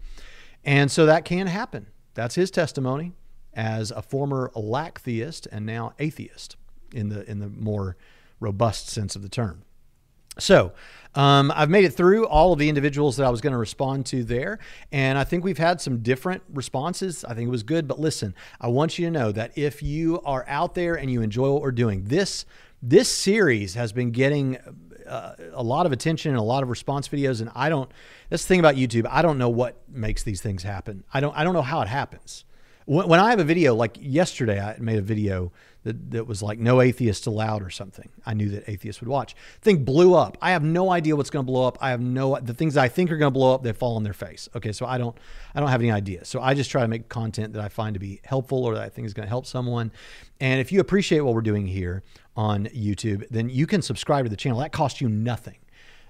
[0.65, 1.87] And so that can happen.
[2.15, 3.13] That's his testimony
[3.55, 6.57] as a former lacktheist and now atheist
[6.93, 7.97] in the in the more
[8.41, 9.63] robust sense of the term.
[10.39, 10.73] So,
[11.15, 14.07] um, I've made it through all of the individuals that I was going to respond
[14.07, 14.59] to there.
[14.93, 17.25] And I think we've had some different responses.
[17.25, 17.89] I think it was good.
[17.89, 21.23] But listen, I want you to know that if you are out there and you
[21.23, 22.45] enjoy what we're doing, this,
[22.83, 24.59] this series has been getting
[25.09, 27.41] uh, a lot of attention and a lot of response videos.
[27.41, 27.91] And I don't,
[28.29, 29.07] that's the thing about YouTube.
[29.11, 31.05] I don't know what makes these things happen.
[31.13, 32.45] I don't, I don't know how it happens.
[32.89, 35.53] When, I have a video, like yesterday, I made a video
[35.85, 38.09] that, that was like no atheists allowed or something.
[38.25, 39.37] I knew that atheists would watch.
[39.61, 40.39] Thing blew up.
[40.41, 41.77] I have no idea what's going to blow up.
[41.83, 43.63] I have no the things I think are going to blow up.
[43.63, 44.49] They fall on their face.
[44.57, 45.15] Okay, so I don't
[45.55, 46.25] I don't have any idea.
[46.25, 48.83] So I just try to make content that I find to be helpful or that
[48.83, 49.93] I think is going to help someone.
[50.41, 52.05] And if you appreciate what we're doing here
[52.37, 54.61] on YouTube, then you can subscribe to the channel.
[54.61, 55.59] That costs you nothing.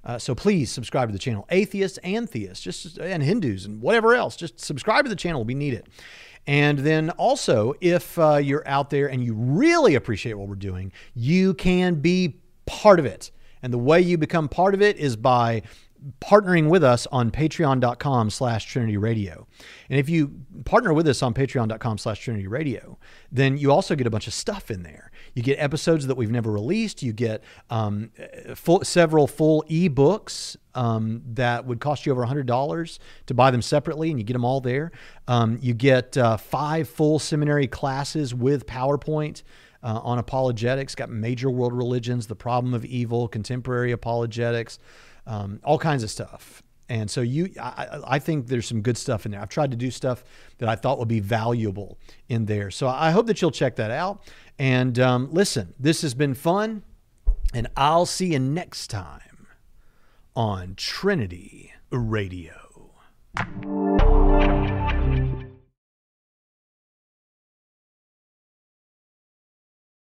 [0.05, 1.45] Uh, so please subscribe to the channel.
[1.51, 5.45] Atheists and theists, just and Hindus and whatever else, just subscribe to the channel.
[5.45, 5.89] We need it.
[6.49, 10.93] And then also, if uh, you're out there and you really appreciate what we're doing,
[11.15, 13.31] you can be part of it.
[13.63, 15.63] And the way you become part of it is by
[16.23, 19.47] partnering with us on patreon.com slash trinity radio
[19.91, 20.31] and if you
[20.65, 22.97] partner with us on patreon.com slash trinity radio
[23.33, 26.31] then you also get a bunch of stuff in there you get episodes that we've
[26.31, 28.11] never released you get um,
[28.55, 34.11] full, several full ebooks um, that would cost you over $100 to buy them separately
[34.11, 34.93] and you get them all there
[35.27, 39.43] um, you get uh, five full seminary classes with powerpoint
[39.83, 44.79] uh, on apologetics got major world religions the problem of evil contemporary apologetics
[45.29, 46.63] um, all kinds of stuff.
[46.89, 49.43] And so you, I, I, think there's some good stuff in there.
[49.43, 50.25] I've tried to do stuff
[50.57, 51.99] that I thought would be valuable
[52.31, 52.71] in there.
[52.71, 54.23] So I hope that you'll check that out.
[54.59, 56.83] And um, listen, this has been fun,
[57.55, 59.47] and I'll see you next time
[60.35, 62.93] on Trinity Radio.